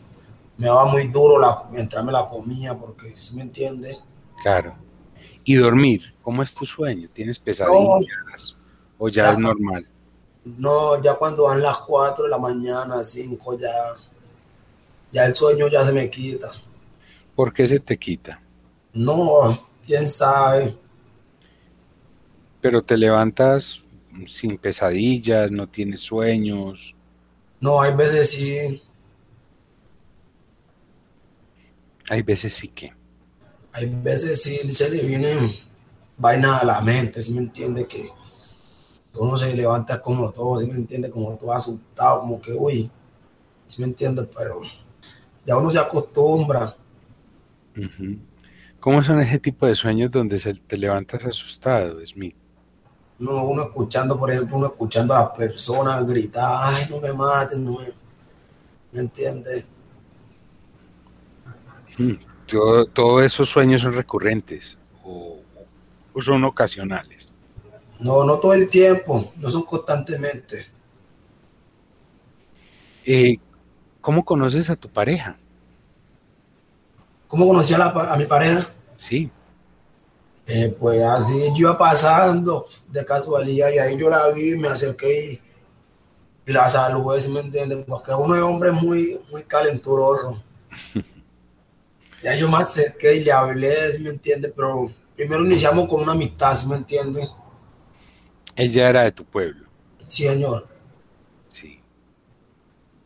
[0.56, 3.98] me daba muy duro la, mientras me la comía porque, ¿sí me entiendes?
[4.42, 4.72] Claro.
[5.44, 6.14] ¿Y dormir?
[6.22, 7.10] ¿Cómo es tu sueño?
[7.12, 8.56] ¿Tienes pesadillas
[8.96, 9.86] o ya, es normal?
[10.46, 13.68] No, ya cuando van las 4 de la mañana, 5, ya,
[15.12, 16.50] ya el sueño ya se me quita.
[17.36, 18.40] ¿Por qué se te quita?
[18.94, 20.74] No, quién sabe.
[22.62, 23.83] Pero te levantas
[24.26, 26.94] sin pesadillas, no tienes sueños.
[27.60, 28.82] No, hay veces sí.
[32.08, 32.92] Hay veces sí que.
[33.72, 35.52] Hay veces sí se le vienen
[36.16, 37.86] vainas a la mente, ¿sí me entiende?
[37.86, 38.08] Que
[39.14, 41.10] uno se levanta como todo, ¿sí me entiende?
[41.10, 42.90] Como todo asustado, como que, uy,
[43.66, 44.28] ¿sí me entiende?
[44.36, 44.60] Pero
[45.44, 46.76] ya uno se acostumbra.
[48.80, 52.36] ¿Cómo son ese tipo de sueños donde se te levantas asustado, Smith?
[53.18, 57.64] No, uno escuchando, por ejemplo, uno escuchando a las personas gritar, ay, no me maten,
[57.64, 57.92] no me,
[58.92, 59.68] ¿me entiendes?
[61.96, 62.14] Hmm,
[62.92, 65.38] todos esos sueños son recurrentes o,
[66.20, 67.32] son ocasionales.
[68.00, 70.66] No, no todo el tiempo, no son constantemente.
[73.04, 73.36] Eh,
[74.00, 75.36] ¿Cómo conoces a tu pareja?
[77.28, 78.68] ¿Cómo conocí a, a mi pareja?
[78.96, 79.30] Sí.
[80.46, 85.40] Eh, pues así yo iba pasando de casualidad y ahí yo la vi, me acerqué
[86.46, 87.84] y, la saludé, ¿me entiendes?
[87.88, 90.42] Porque uno es hombre muy, muy calenturoso.
[92.22, 94.52] y ahí yo me acerqué y le hablé, ¿me entiendes?
[94.54, 97.30] Pero primero iniciamos con una amistad, ¿me entiendes?
[98.54, 99.66] Ella era de tu pueblo.
[100.06, 100.68] Sí, señor.
[101.48, 101.80] Sí.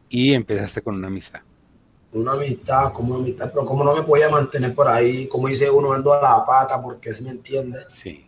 [0.09, 1.43] Y empezaste con una amistad
[2.13, 5.71] una amistad, como una amistad, pero como no me podía mantener por ahí, como dice
[5.71, 7.81] uno, ando a la pata, porque se me entiende.
[7.89, 8.27] Sí.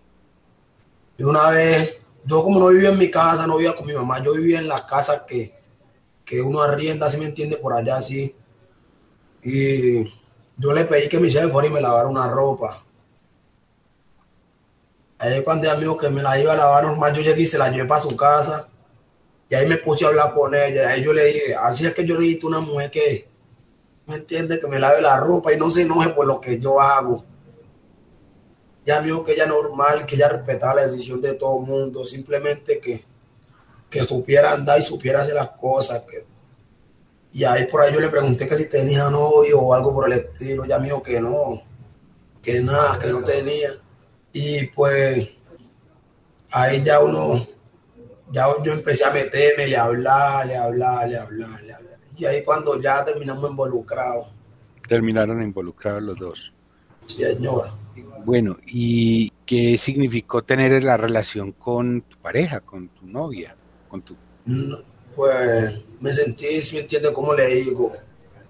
[1.16, 4.22] Y una vez, yo como no vivía en mi casa, no vivía con mi mamá,
[4.22, 5.55] yo vivía en las casas que,
[6.24, 8.35] que uno arrienda, se me entiende, por allá así.
[9.43, 10.05] Y
[10.57, 12.85] yo le pedí que me hiciera favor y me lavara una ropa.
[15.18, 17.47] Ahí cuando ella me dijo que me la iba a lavar normal, yo llegué y
[17.47, 18.68] se la llevé para su casa.
[19.49, 20.89] Y ahí me puse a hablar con ella.
[20.89, 23.30] Ahí yo le dije, así es que yo necesito una mujer que,
[24.11, 24.61] ¿me entiende?
[24.61, 27.24] Que me lave la ropa y no se enoje por lo que yo hago.
[28.84, 32.80] Ya me que ella normal, que ella respetaba la decisión de todo el mundo, simplemente
[32.80, 33.04] que,
[33.88, 36.02] que supiera andar y supiera hacer las cosas.
[36.02, 36.26] Que...
[37.32, 40.18] Y ahí por ahí yo le pregunté que si tenía novio o algo por el
[40.18, 40.64] estilo.
[40.64, 41.62] Ya me que no,
[42.42, 43.70] que nada, que no tenía.
[44.32, 45.36] Y pues
[46.52, 47.46] ahí ya uno,
[48.32, 51.61] ya yo empecé a meterme, le hablar, le hablar, le hablar.
[52.21, 54.29] Y ahí cuando ya terminamos involucrados.
[54.87, 56.53] Terminaron involucrados los dos.
[57.07, 57.73] Sí, señora.
[58.25, 63.57] Bueno, ¿y qué significó tener la relación con tu pareja, con tu novia,
[63.89, 64.14] con tu...
[65.16, 67.93] pues me sentí, si me entiende cómo le digo,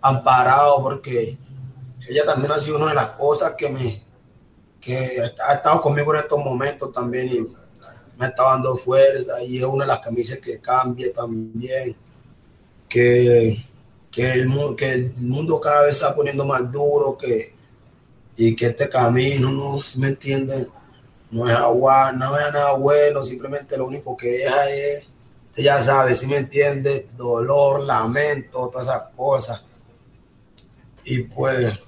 [0.00, 1.38] amparado porque
[2.08, 4.02] ella también ha sido una de las cosas que me,
[4.80, 7.40] que ha estado conmigo en estos momentos también y
[8.18, 11.96] me está dando fuerza y es una de las que me dice que cambie también,
[12.90, 13.56] que,
[14.10, 17.54] que, el, que el mundo cada vez está poniendo más duro, que,
[18.36, 20.68] y que este camino, no si me entienden,
[21.30, 25.06] no es agua, no es nada bueno, simplemente lo único que deja es,
[25.56, 29.64] ya sabe, si me entiende, dolor, lamento, todas esas cosas.
[31.04, 31.78] Y pues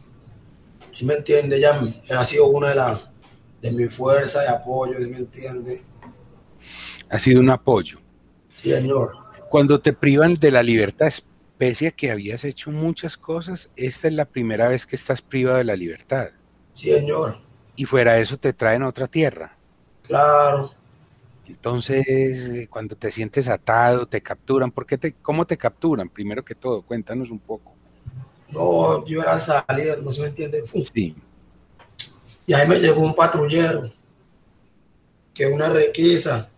[0.92, 1.80] si me entiende, ella
[2.10, 3.00] ha sido una de las
[3.60, 5.82] de mi fuerza de apoyo, si me entiende.
[7.08, 7.98] Ha sido un apoyo.
[8.54, 9.21] Sí, señor.
[9.52, 11.12] Cuando te privan de la libertad,
[11.58, 15.58] pese a que habías hecho muchas cosas, esta es la primera vez que estás privado
[15.58, 16.30] de la libertad.
[16.72, 17.36] Sí, señor.
[17.76, 19.54] Y fuera de eso te traen a otra tierra.
[20.04, 20.70] Claro.
[21.46, 24.70] Entonces, cuando te sientes atado, te capturan.
[24.70, 26.08] ¿Por qué te, ¿Cómo te capturan?
[26.08, 27.74] Primero que todo, cuéntanos un poco.
[28.48, 30.64] No, yo era salida, no se me entiende.
[30.94, 31.14] Sí.
[32.46, 33.92] Y ahí me llegó un patrullero,
[35.34, 36.48] que una requisa,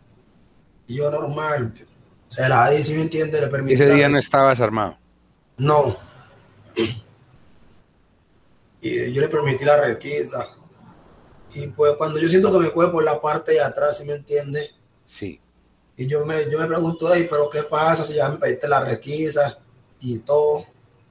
[0.87, 1.75] y yo normal,
[2.35, 3.75] se la di, si me entiende, le permití.
[3.75, 4.99] Ese día no estabas armado.
[5.57, 5.97] No.
[8.81, 10.45] Y yo le permití la requisa.
[11.55, 14.15] Y pues cuando yo siento que me coge por la parte de atrás, si me
[14.15, 14.71] entiende.
[15.05, 15.41] Sí.
[15.97, 18.85] Y yo me, yo me pregunto, ahí, pero ¿qué pasa si ya me pediste la
[18.85, 19.59] requisa
[20.01, 20.65] y todo?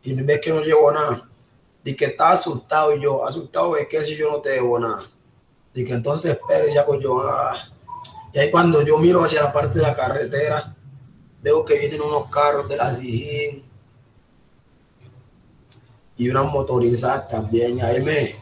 [0.03, 1.29] y me ve que no llegó nada.
[1.83, 5.03] Y que estaba asustado y yo, asustado es que si yo no te debo nada.
[5.73, 7.55] Y que entonces espere, ya pues yo, ah.
[8.33, 10.75] Y ahí cuando yo miro hacia la parte de la carretera,
[11.43, 13.63] veo que vienen unos carros de la SIGIN
[16.15, 17.81] y unas motorizadas también.
[17.81, 18.35] Ahí me,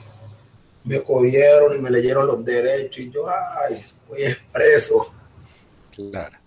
[0.84, 3.76] me cogieron y me leyeron los derechos y yo, ay,
[4.08, 5.14] voy expreso.
[5.94, 6.38] Claro.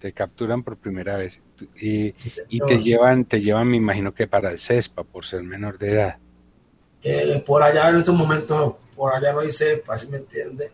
[0.00, 1.42] Te capturan por primera vez.
[1.76, 5.92] Y, te llevan, te llevan, me imagino que para el CESPA, por ser menor de
[5.92, 6.18] edad.
[7.02, 10.70] Eh, por allá en esos momentos, por allá no hay CESPA, si me entiende.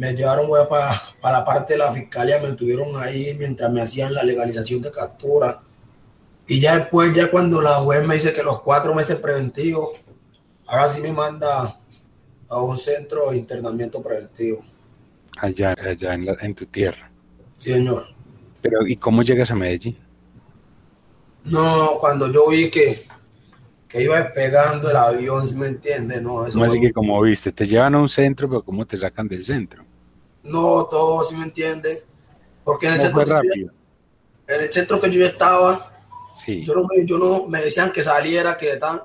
[0.00, 4.14] Me llevaron para, para la parte de la fiscalía, me tuvieron ahí mientras me hacían
[4.14, 5.60] la legalización de captura.
[6.46, 9.90] Y ya después, ya cuando la juez me dice que los cuatro meses preventivos,
[10.66, 11.76] ahora sí me manda
[12.48, 14.64] a un centro de internamiento preventivo.
[15.36, 17.12] Allá, allá en, en tu tierra.
[17.58, 18.06] Sí, señor.
[18.62, 19.98] Pero, ¿y cómo llegas a Medellín?
[21.44, 23.02] No, cuando yo vi que,
[23.90, 26.22] que iba despegando el avión, ¿me entiendes?
[26.22, 29.26] No, eso así que como viste, te llevan a un centro, pero ¿cómo te sacan
[29.26, 29.84] del centro?
[30.44, 32.04] No, todo, ¿sí me entiendes?
[32.62, 33.72] Porque en el, centro rápido?
[34.46, 35.92] en el centro que yo estaba,
[36.32, 36.64] sí.
[36.64, 39.02] yo, no, yo no me decían que saliera, que tal,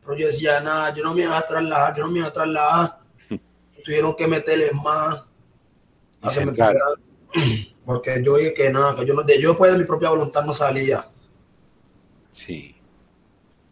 [0.00, 2.32] pero yo decía nada, yo no me iba a trasladar, yo no me iba a
[2.32, 2.98] trasladar.
[3.84, 5.24] Tuvieron que meterle más.
[6.22, 6.52] A que me
[7.84, 10.44] porque yo dije que nada, que yo no, de yo pues de mi propia voluntad
[10.44, 11.08] no salía.
[12.30, 12.77] Sí.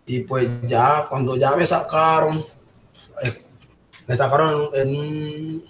[0.07, 2.45] Y pues ya, cuando ya me sacaron,
[3.23, 3.45] eh,
[4.07, 5.65] me sacaron en,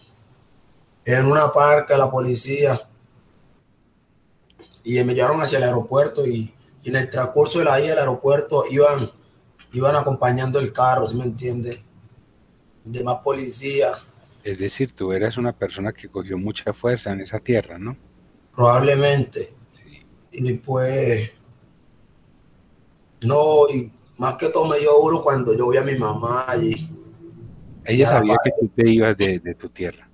[1.05, 2.79] en, una parca la policía
[4.85, 6.53] y me llevaron hacia el aeropuerto y,
[6.85, 9.11] en el transcurso de la ida al aeropuerto iban,
[9.73, 11.83] iban acompañando el carro, ¿sí me entiende?
[12.85, 13.93] De más policía.
[14.45, 17.97] Es decir, tú eras una persona que cogió mucha fuerza en esa tierra, ¿no?
[18.57, 19.51] probablemente.
[20.33, 21.31] Y pues,
[23.23, 26.91] no, y más que todo me dio duro cuando yo vi a mi mamá y...
[27.85, 30.09] Ella sabía que tú te ibas de, tu tierra.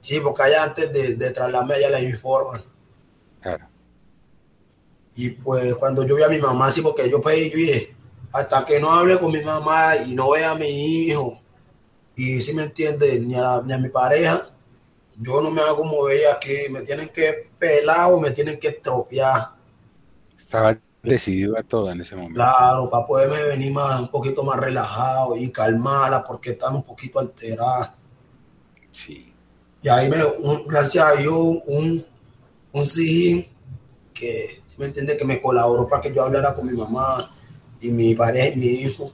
[0.00, 2.62] Sí, porque allá antes de, de trasladarme ella le informan.
[3.40, 3.66] Claro.
[5.14, 7.96] Y pues cuando yo vi a mi mamá, sí, porque yo pedí, yo dije,
[8.32, 11.40] hasta que no hable con mi mamá y no vea a mi hijo,
[12.14, 14.50] y si me entiende, ni ni a mi pareja,
[15.18, 19.50] yo no me hago mover aquí, me tienen que pelar o me tienen que estropear.
[20.38, 22.34] Estaba decidido a todo en ese momento.
[22.34, 27.18] Claro, para poderme venir más, un poquito más relajado y calmarla porque están un poquito
[27.18, 27.92] alteradas.
[28.92, 29.32] Sí.
[29.82, 30.18] Y ahí me,
[30.66, 31.34] gracias a Dios,
[31.66, 32.04] un,
[32.72, 33.48] un sí
[34.12, 37.34] que, me entiende, que me colaboró para que yo hablara con mi mamá
[37.80, 39.12] y mi pareja y mi hijo.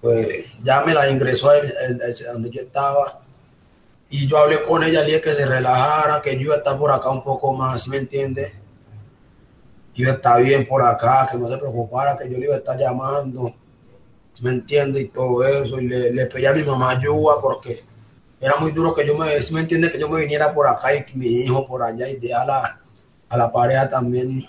[0.00, 3.22] Pues ya me la ingresó a donde yo estaba
[4.08, 6.76] y yo hablé con ella, le dije que se relajara, que yo iba a estar
[6.76, 7.96] por acá un poco más, ¿me
[9.90, 9.94] entiende?
[9.94, 12.78] Yo está bien por acá, que no se preocupara, que yo le iba a estar
[12.78, 13.54] llamando,
[14.40, 15.00] ¿me entiende?
[15.00, 15.80] Y todo eso.
[15.80, 17.84] Y le, le pedí a mi mamá ayuda porque
[18.40, 19.90] era muy duro que yo me, me entiende?
[19.90, 22.80] Que yo me viniera por acá y mi hijo por allá y de a la,
[23.28, 24.46] a la pareja también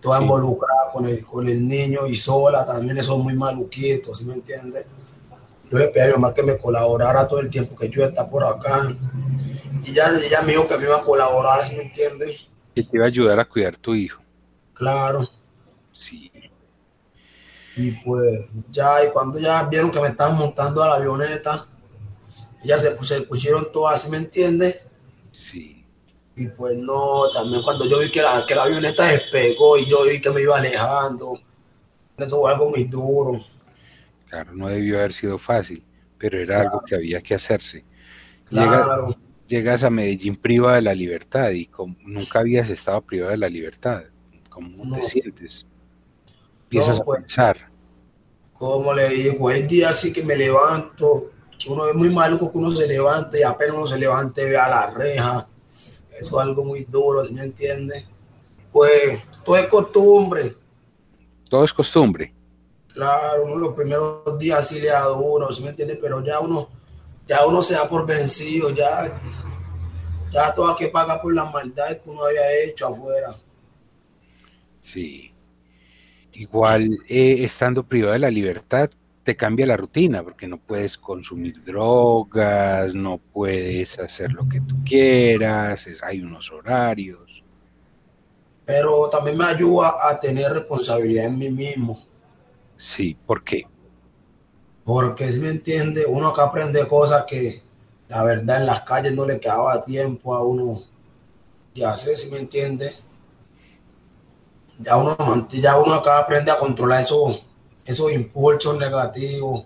[0.00, 4.24] toda involucrada con el, con el niño y sola, también eso es muy maluquito, ¿sí
[4.24, 4.84] me entiende?
[5.70, 8.28] Yo le pedí a mi mamá que me colaborara todo el tiempo que yo está
[8.28, 8.94] por acá.
[9.84, 12.48] Y ya ella me dijo que me iba a colaborar, ¿sí me entiendes?
[12.74, 14.23] Que te iba a ayudar a cuidar tu hijo.
[14.84, 15.26] Claro.
[15.94, 16.30] Sí.
[17.76, 21.66] Y pues ya, y cuando ya vieron que me estaban montando a la avioneta,
[22.62, 24.82] ya se, se pusieron todas, ¿sí me entiendes?
[25.32, 25.86] Sí.
[26.36, 30.04] Y pues no, también cuando yo vi que la, que la avioneta despegó y yo
[30.04, 31.40] vi que me iba alejando,
[32.18, 33.42] eso fue algo muy duro.
[34.28, 35.82] Claro, no debió haber sido fácil,
[36.18, 37.86] pero era algo que había que hacerse.
[38.50, 39.16] Claro.
[39.46, 43.48] Llegas, a Medellín privado de la libertad y como nunca habías estado privado de la
[43.48, 44.04] libertad.
[44.54, 45.66] ¿Cómo te sientes?
[46.64, 47.68] Empiezas a pues, pensar.
[48.52, 52.58] Como le digo, el día así que me levanto, que uno es muy maluco que
[52.58, 55.48] uno se levante y apenas uno se levante ve a la reja.
[56.20, 58.06] Eso es algo muy duro, ¿me entiende?
[58.70, 60.54] Pues todo es costumbre.
[61.50, 62.32] Todo es costumbre.
[62.92, 65.98] Claro, uno los primeros días sí le da duro, ¿sí me entiende?
[66.00, 66.68] Pero ya uno,
[67.26, 69.20] ya uno se da por vencido, ya,
[70.30, 73.34] ya todo que paga por la maldad que uno había hecho afuera.
[74.84, 75.32] Sí.
[76.32, 78.90] Igual eh, estando privado de la libertad,
[79.22, 84.76] te cambia la rutina, porque no puedes consumir drogas, no puedes hacer lo que tú
[84.84, 87.42] quieras, hay unos horarios.
[88.66, 92.04] Pero también me ayuda a tener responsabilidad en mí mismo.
[92.76, 93.66] Sí, ¿por qué?
[94.84, 97.62] Porque si me entiende, uno acá aprende cosas que
[98.08, 100.78] la verdad en las calles no le quedaba tiempo a uno
[101.74, 102.92] de hacer, si me entiende
[104.78, 107.44] ya uno, ya uno acá aprende a controlar esos,
[107.84, 109.64] esos impulsos negativos,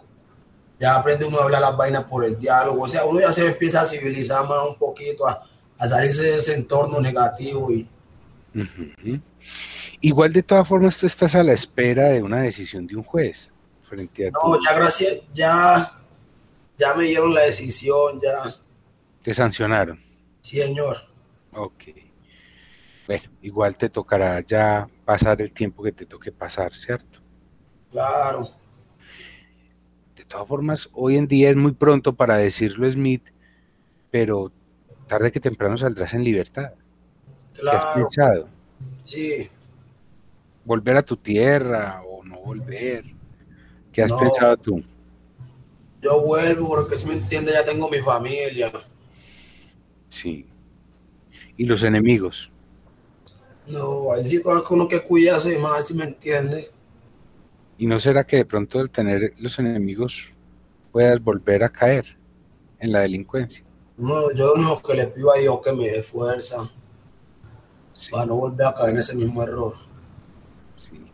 [0.79, 3.47] ya aprende uno a hablar las vainas por el diálogo, o sea, uno ya se
[3.47, 5.45] empieza a civilizar más un poquito, a,
[5.89, 7.89] salirse de ese entorno negativo y...
[10.01, 13.51] Igual de todas formas tú estás a la espera de una decisión de un juez
[13.83, 15.93] frente a No, ya gracias, ya,
[16.77, 18.55] ya me dieron la decisión, ya.
[19.23, 19.99] ¿Te sancionaron?
[20.41, 20.99] Sí, señor.
[21.53, 21.85] Ok.
[23.07, 27.21] Bueno, igual te tocará ya pasar el tiempo que te toque pasar, ¿cierto?
[27.91, 28.51] Claro.
[30.15, 33.25] De todas formas, hoy en día es muy pronto para decirlo, Smith,
[34.11, 34.53] pero
[35.07, 36.75] tarde que temprano saldrás en libertad.
[37.55, 37.79] Claro.
[37.81, 38.49] ¿Qué has pensado?
[39.03, 39.49] Sí.
[40.67, 43.07] ¿Volver a tu tierra o no volver?
[43.91, 44.85] ¿Qué has pensado tú?
[46.03, 48.71] Yo vuelvo porque si me entiende ya tengo mi familia.
[50.11, 50.47] Sí.
[51.57, 52.53] ¿Y los enemigos?
[53.69, 56.71] No, hay situaciones que uno que cuidarse más, si me entiende.
[57.77, 60.33] ¿Y no será que de pronto al tener los enemigos
[60.91, 62.17] puedas volver a caer
[62.81, 63.65] en la delincuencia?
[63.97, 66.57] No, yo no que le pido a Dios que me dé fuerza
[68.11, 69.75] para no volver a caer en ese mismo error.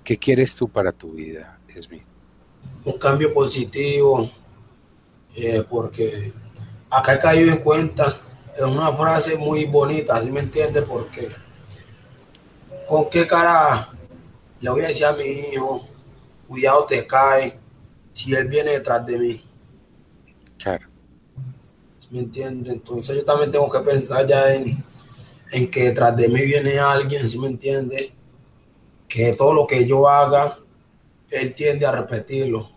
[0.05, 2.05] ¿Qué quieres tú para tu vida, Smith?
[2.84, 4.30] Un cambio positivo,
[5.34, 6.32] eh, porque
[6.90, 8.05] acá he caído en cuenta
[8.57, 10.82] en una frase muy bonita, ¿sí me entiende?
[10.82, 11.28] Porque
[12.89, 13.89] ¿Con qué cara
[14.61, 15.87] le voy a decir a mi hijo,
[16.49, 17.59] cuidado te cae,
[18.12, 19.45] si él viene detrás de mí?
[20.59, 20.87] Claro.
[22.11, 22.72] ¿Me entiende?
[22.72, 24.82] Entonces yo también tengo que pensar ya en,
[25.51, 28.12] en que detrás de mí viene alguien, ¿sí me entiende?
[29.09, 30.57] Que todo lo que yo haga,
[31.30, 32.70] él tiende a repetirlo.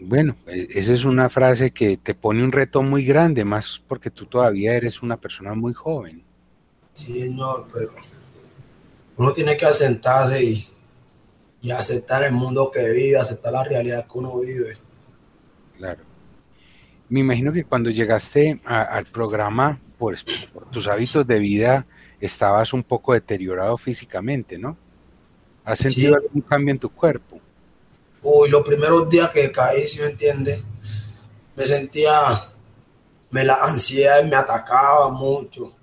[0.00, 4.10] Bueno, e, esa es una frase que te pone un reto muy grande, más porque
[4.10, 6.25] tú todavía eres una persona muy joven.
[6.96, 7.90] Sí, señor, pero
[9.16, 10.66] uno tiene que asentarse y,
[11.70, 14.78] aceptar el mundo que vive, aceptar la realidad que uno vive.
[15.76, 16.00] Claro.
[17.08, 20.24] Me imagino que cuando llegaste al programa, pues,
[20.54, 21.84] por tus hábitos de vida,
[22.20, 24.76] estabas un poco deteriorado físicamente, ¿no?
[25.64, 27.40] ¿Has sentido algún cambio en tu cuerpo?
[28.22, 30.62] Uy, los primeros días que caí, si me entiendes,
[31.56, 32.12] me sentía,
[33.30, 35.75] me la ansiedad me atacaba mucho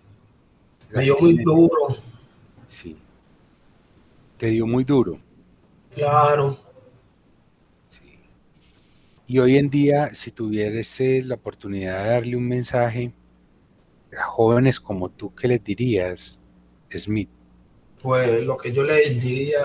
[0.94, 1.96] me dio muy duro.
[2.68, 2.98] Sí.
[4.38, 5.20] te dio muy duro.
[5.94, 6.58] Claro.
[9.26, 13.14] Y hoy en día, si tuvieras la oportunidad de darle un mensaje
[14.18, 16.39] a jóvenes como tú, ¿qué les dirías,
[16.91, 17.30] Smith?
[18.02, 19.62] Pues lo que yo les diría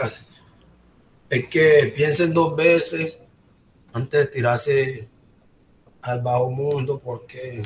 [1.28, 3.18] es que piensen dos veces
[3.92, 5.08] antes de tirarse
[6.02, 7.62] al bajo mundo, porque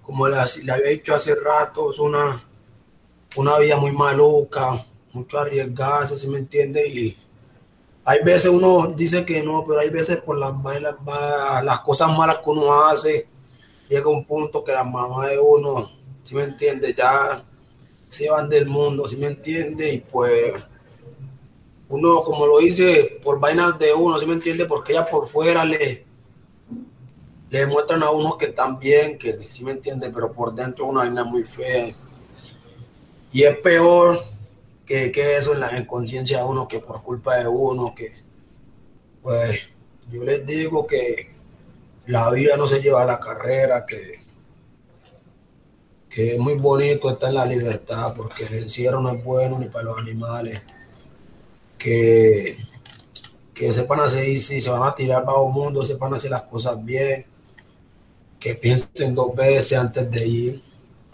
[0.00, 2.42] como le, había dicho hace rato, es una,
[3.36, 6.86] una vida muy maluca, mucho arriesgarse, si me entiende?
[6.86, 7.16] Y
[8.04, 12.38] hay veces uno dice que no, pero hay veces por las, las, las cosas malas
[12.38, 13.28] que uno hace,
[13.88, 15.90] llega un punto que la mamá de uno,
[16.24, 16.94] si me entiende?
[16.96, 17.42] Ya
[18.08, 19.92] se van del mundo, si me entiende?
[19.92, 20.54] Y pues
[21.88, 24.66] uno, como lo dice, por vainas de uno, si me entiende?
[24.66, 26.04] Porque ella por fuera le,
[27.50, 30.10] le muestran a uno que también, que si me entiende?
[30.10, 31.94] Pero por dentro una vaina muy fea.
[33.34, 34.24] Y es peor
[34.86, 38.12] que, eso en la conciencia de uno, que por culpa de uno, que
[39.20, 39.60] pues
[40.08, 41.34] yo les digo que
[42.06, 44.20] la vida no se lleva a la carrera, que,
[46.08, 49.66] que es muy bonito estar en la libertad, porque el encierro no es bueno ni
[49.66, 50.62] para los animales,
[51.76, 52.56] que,
[53.52, 57.26] que sepan hacer, si se van a tirar bajo mundo, sepan hacer las cosas bien,
[58.38, 60.63] que piensen dos veces antes de ir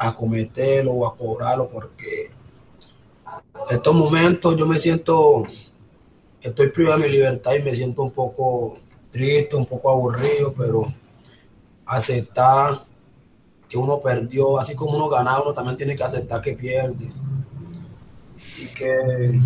[0.02, 2.30] a cometerlo o a cobrarlo, porque
[3.68, 5.44] en estos momentos yo me siento,
[6.40, 8.78] estoy privado de mi libertad y me siento un poco
[9.12, 10.86] triste, un poco aburrido, pero
[11.84, 12.80] aceptar
[13.68, 17.06] que uno perdió, así como uno ganaba, uno también tiene que aceptar que pierde.
[18.56, 19.38] Y que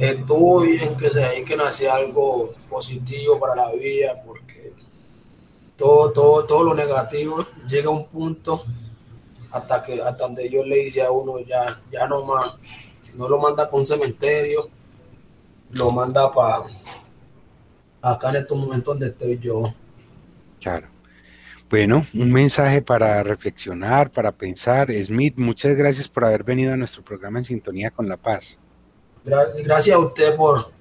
[0.00, 4.74] estuvo bien que se hay que nacer algo positivo para la vida, porque
[5.78, 8.62] todo, todo, todo lo negativo llega a un punto
[9.54, 12.56] hasta que hasta donde Dios le dice a uno ya, ya no más,
[13.02, 14.68] si no lo manda para un cementerio,
[15.70, 16.64] lo manda para
[18.02, 19.72] acá en estos momentos donde estoy yo.
[20.60, 20.88] Claro.
[21.70, 24.92] Bueno, un mensaje para reflexionar, para pensar.
[24.92, 28.58] Smith, muchas gracias por haber venido a nuestro programa en Sintonía con la Paz.
[29.24, 30.72] Gracias a usted por,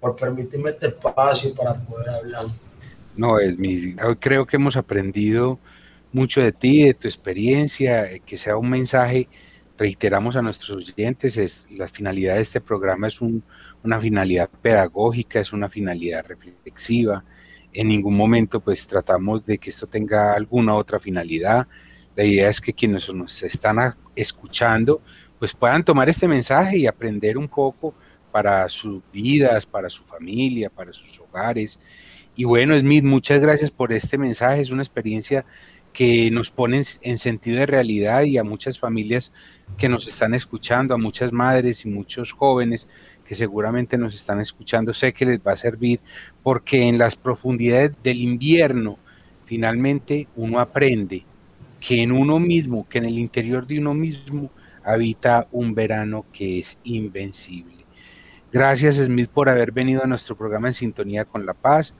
[0.00, 2.46] por permitirme este espacio para poder hablar.
[3.16, 5.58] No, Smith, creo que hemos aprendido
[6.16, 9.28] mucho de ti, de tu experiencia, eh, que sea un mensaje,
[9.76, 15.52] reiteramos a nuestros oyentes, es, la finalidad de este programa es una finalidad pedagógica, es
[15.52, 17.22] una finalidad reflexiva,
[17.70, 21.68] en ningún momento pues tratamos de que esto tenga alguna otra finalidad,
[22.14, 23.76] la idea es que quienes nos están
[24.14, 25.02] escuchando
[25.38, 27.94] pues puedan tomar este mensaje y aprender un poco
[28.32, 31.78] para sus vidas, para su familia, para sus hogares.
[32.34, 35.44] Y bueno, Smith, muchas gracias por este mensaje, es una experiencia
[35.96, 39.32] que nos ponen en sentido de realidad y a muchas familias
[39.78, 42.86] que nos están escuchando, a muchas madres y muchos jóvenes
[43.26, 46.00] que seguramente nos están escuchando, sé que les va a servir
[46.42, 48.98] porque en las profundidades del invierno
[49.46, 51.24] finalmente uno aprende
[51.80, 54.50] que en uno mismo, que en el interior de uno mismo
[54.84, 57.86] habita un verano que es invencible.
[58.52, 61.94] Gracias Smith por haber venido a nuestro programa en sintonía con la paz,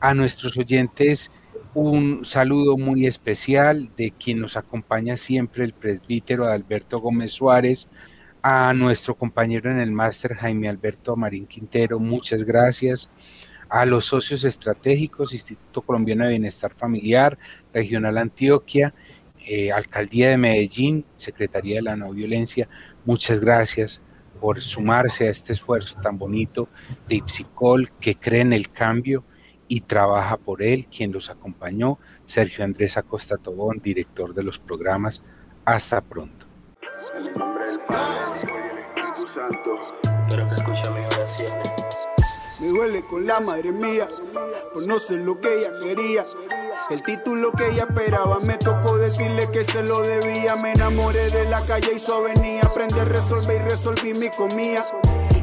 [0.00, 1.30] a nuestros oyentes
[1.74, 7.88] un saludo muy especial de quien nos acompaña siempre, el presbítero Alberto Gómez Suárez,
[8.42, 13.10] a nuestro compañero en el máster Jaime Alberto Marín Quintero, muchas gracias.
[13.68, 17.36] A los socios estratégicos, Instituto Colombiano de Bienestar Familiar,
[17.72, 18.94] Regional Antioquia,
[19.44, 22.68] eh, Alcaldía de Medellín, Secretaría de la No Violencia,
[23.04, 24.00] muchas gracias
[24.40, 26.68] por sumarse a este esfuerzo tan bonito
[27.08, 29.24] de Ipsicol que cree en el cambio
[29.68, 35.22] y trabaja por él, quien los acompañó, Sergio Andrés Acosta Tobón, director de los programas.
[35.64, 36.46] Hasta pronto.
[42.60, 44.08] Me duele con la madre mía,
[44.72, 46.26] por no ser lo que ella quería.
[46.90, 50.54] El título que ella esperaba, me tocó decirle que se lo debía.
[50.56, 54.86] Me enamoré de la calle y su avenida, aprendí a resolver y resolví mi comida.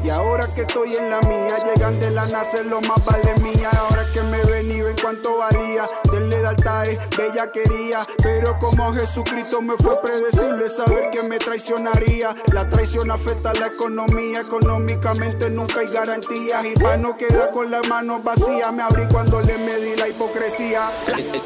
[0.04, 3.70] Y ahora que estoy en la mía, llegan de la nace lo más vale mía.
[3.78, 8.06] Ahora que me ven y ven cuánto valía, denle de altares, bella quería.
[8.22, 12.34] Pero como Jesucristo me fue predecible saber que me traicionaría.
[12.52, 16.64] La traición afecta la economía, económicamente nunca hay garantías.
[16.64, 20.90] Y para no quedar con las manos vacías, me abrí cuando le medí la hipocresía.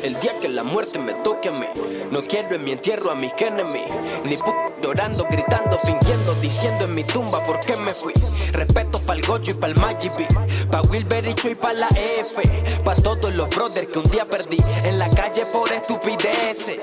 [0.02, 1.66] El, día que la muerte me toque a mí,
[2.10, 3.96] no quiero en mi entierro a mis enemigos.
[4.24, 8.12] Ni p llorando, gritando, fingiendo, diciendo en mi tumba por qué me fui.
[8.52, 10.26] Respeto pa'l Gocho y pa'l Magipi,
[10.70, 12.42] pa' Wilbericho y pa' la F,
[12.84, 16.78] pa' todos los brothers que un día perdí en la calle por estupideces.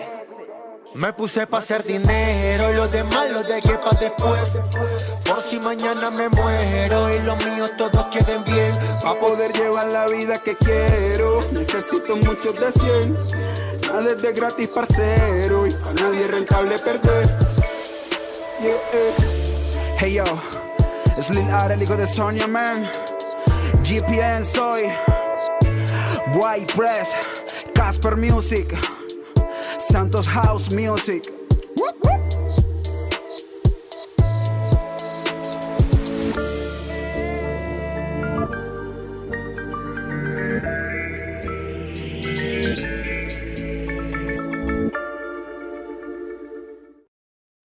[0.95, 4.51] Me puse pa' hacer dinero y lo demás lo dejé pa' después.
[5.25, 8.71] Por si mañana me muero y los míos todos queden bien.
[9.01, 13.17] Pa' poder llevar la vida que quiero, necesito muchos de 100.
[13.87, 17.52] Nada es de gratis, parcero, y a nadie es rentable perder.
[18.65, 19.13] Eh.
[19.97, 20.23] Hey yo,
[21.17, 21.45] es Lil
[21.97, 22.89] de Sonia Man.
[23.83, 24.83] GPN soy.
[26.33, 27.09] White Press,
[27.73, 28.65] Casper Music,
[29.89, 31.23] Santos House Music.